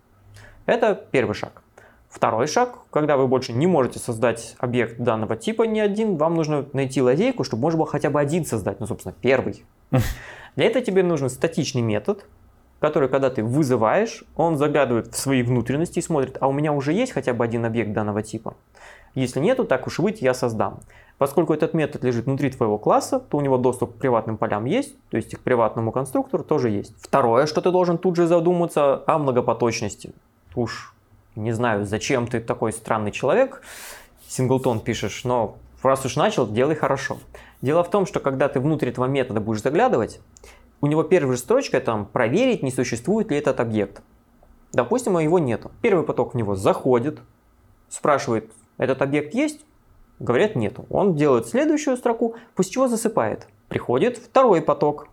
[0.65, 1.61] Это первый шаг.
[2.09, 6.65] Второй шаг, когда вы больше не можете создать объект данного типа ни один, вам нужно
[6.71, 9.65] найти лазейку, чтобы можно было хотя бы один создать, ну, собственно, первый.
[10.55, 12.25] Для этого тебе нужен статичный метод,
[12.79, 16.93] который, когда ты вызываешь, он заглядывает в свои внутренности и смотрит, а у меня уже
[16.93, 18.55] есть хотя бы один объект данного типа.
[19.15, 20.81] Если нету, так уж быть, я создам.
[21.17, 24.95] Поскольку этот метод лежит внутри твоего класса, то у него доступ к приватным полям есть,
[25.09, 26.93] то есть и к приватному конструктору тоже есть.
[27.01, 30.13] Второе, что ты должен тут же задуматься о многопоточности.
[30.55, 30.93] Уж
[31.35, 33.61] не знаю, зачем ты такой странный человек,
[34.27, 37.17] синглтон пишешь, но раз уж начал, делай хорошо.
[37.61, 40.19] Дело в том, что когда ты внутрь этого метода будешь заглядывать,
[40.81, 44.01] у него первая строчка там проверить, не существует ли этот объект.
[44.73, 45.71] Допустим, его нету.
[45.81, 47.19] Первый поток в него заходит,
[47.87, 49.65] спрашивает, этот объект есть?
[50.19, 50.85] Говорят, нету.
[50.89, 53.47] Он делает следующую строку, после чего засыпает.
[53.67, 55.09] Приходит второй поток.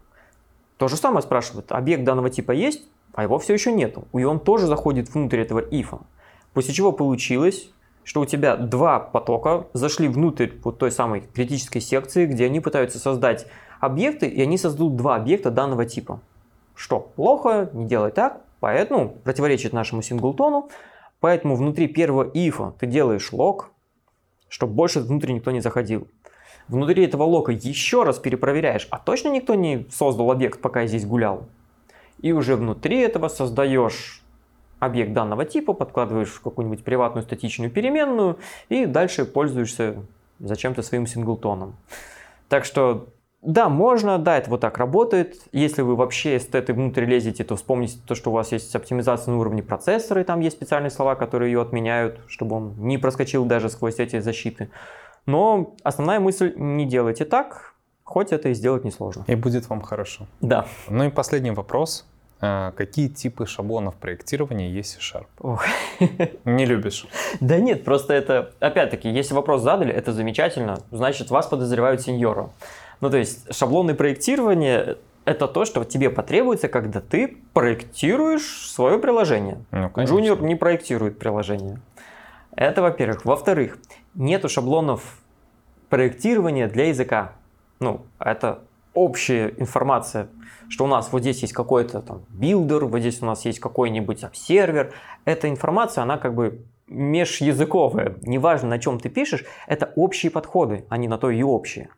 [0.77, 2.89] То же самое спрашивает, объект данного типа есть?
[3.15, 4.07] А его все еще нету.
[4.15, 5.99] И он тоже заходит внутрь этого ифа.
[6.55, 7.71] После чего получилось,
[8.05, 12.99] что у тебя два потока зашли внутрь вот той самой критической секции, где они пытаются
[12.99, 13.47] создать
[13.81, 16.21] объекты, и они создадут два объекта данного типа.
[16.75, 20.71] Что плохо, не делай так, поэтому противоречит нашему синглтону,
[21.23, 23.71] поэтому внутри первого ифа ты делаешь лог,
[24.49, 26.09] чтобы больше внутрь никто не заходил.
[26.67, 31.07] Внутри этого лока еще раз перепроверяешь, а точно никто не создал объект, пока я здесь
[31.07, 31.47] гулял.
[32.21, 34.21] И уже внутри этого создаешь
[34.81, 40.05] объект данного типа, подкладываешь в какую-нибудь приватную статичную переменную и дальше пользуешься
[40.41, 41.77] зачем-то своим синглтоном.
[42.49, 43.07] Так что
[43.43, 45.37] да, можно, да, это вот так работает.
[45.51, 49.39] Если вы вообще эстеты внутрь лезете, то вспомните то, что у вас есть оптимизация на
[49.39, 53.69] уровне процессора, и там есть специальные слова, которые ее отменяют, чтобы он не проскочил даже
[53.69, 54.71] сквозь эти защиты.
[55.27, 57.75] Но основная мысль, не делайте так,
[58.05, 59.25] хоть это и сделать несложно.
[59.27, 60.27] И будет вам хорошо.
[60.41, 60.67] Да.
[60.89, 62.07] Ну и последний вопрос.
[62.41, 65.27] А, какие типы шаблонов проектирования есть в Sharp?
[65.41, 65.65] Ох.
[66.45, 67.07] Не любишь?
[67.41, 72.53] Да нет, просто это, опять-таки, если вопрос задали, это замечательно, значит, вас подозревают сеньору.
[73.03, 79.63] Ну, то есть, шаблоны проектирования это то, что тебе потребуется, когда ты проектируешь свое приложение.
[79.71, 81.81] Ну, Junior не проектирует приложение.
[82.57, 83.25] Это во-первых.
[83.25, 83.79] Во-вторых,
[84.15, 85.21] нету шаблонов
[85.91, 87.33] проектирования для языка.
[87.81, 88.61] Ну, это
[88.95, 90.29] общая информация
[90.73, 94.23] что у нас вот здесь есть какой-то там builder, вот здесь у нас есть какой-нибудь
[94.23, 94.95] там, observer.
[95.27, 98.17] Эта информация, она как бы межязыковая.
[98.23, 101.91] Неважно, на чем ты пишешь, это общие подходы, а не на то и общие.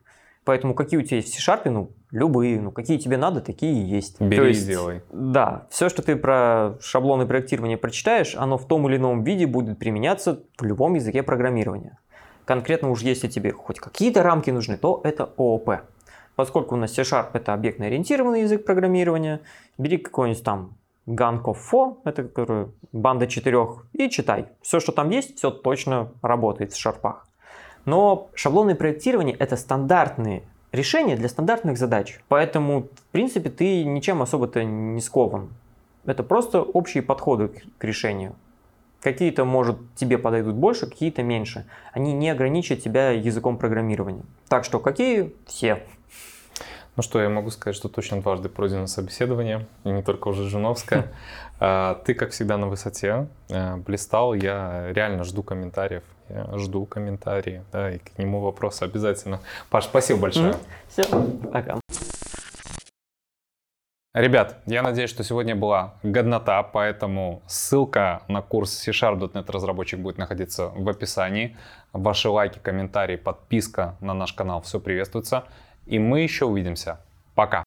[0.45, 3.83] Поэтому какие у тебя есть в C-Sharp, ну, любые, ну, какие тебе надо, такие и
[3.83, 4.21] есть.
[4.21, 5.01] Бери То есть, и делай.
[5.11, 9.79] Да, все, что ты про шаблоны проектирования прочитаешь, оно в том или ином виде будет
[9.79, 11.97] применяться в любом языке программирования.
[12.45, 15.81] Конкретно уж если тебе хоть какие-то рамки нужны, то это ООП.
[16.35, 19.41] Поскольку у нас C-Sharp это объектно-ориентированный язык программирования,
[19.79, 20.77] бери какой-нибудь там
[21.07, 21.41] Gun
[22.03, 24.47] это который, банда четырех, и читай.
[24.61, 27.27] Все, что там есть, все точно работает в шарпах.
[27.85, 32.19] Но шаблонное проектирование это стандартные решения для стандартных задач.
[32.27, 35.49] Поэтому, в принципе, ты ничем особо-то не скован.
[36.05, 38.35] Это просто общие подходы к решению.
[39.01, 41.65] Какие-то, может, тебе подойдут больше, какие-то меньше.
[41.93, 44.23] Они не ограничат тебя языком программирования.
[44.47, 45.33] Так что какие?
[45.45, 45.83] Все.
[46.95, 51.11] Ну что, я могу сказать, что точно дважды пройдено собеседование, и не только уже Жуновская.
[51.57, 54.33] А, ты, как всегда, на высоте, э, блистал.
[54.33, 56.03] Я реально жду комментариев.
[56.29, 59.39] Я жду комментарии, да, и к нему вопросы обязательно.
[59.69, 60.55] Паш, спасибо большое.
[60.87, 61.03] Все,
[61.51, 61.79] пока.
[64.15, 70.69] Ребят, я надеюсь, что сегодня была годнота, поэтому ссылка на курс C-Sharp.net разработчик будет находиться
[70.69, 71.57] в описании.
[71.91, 75.43] Ваши лайки, комментарии, подписка на наш канал, все приветствуется.
[75.85, 77.01] И мы еще увидимся.
[77.35, 77.63] Пока.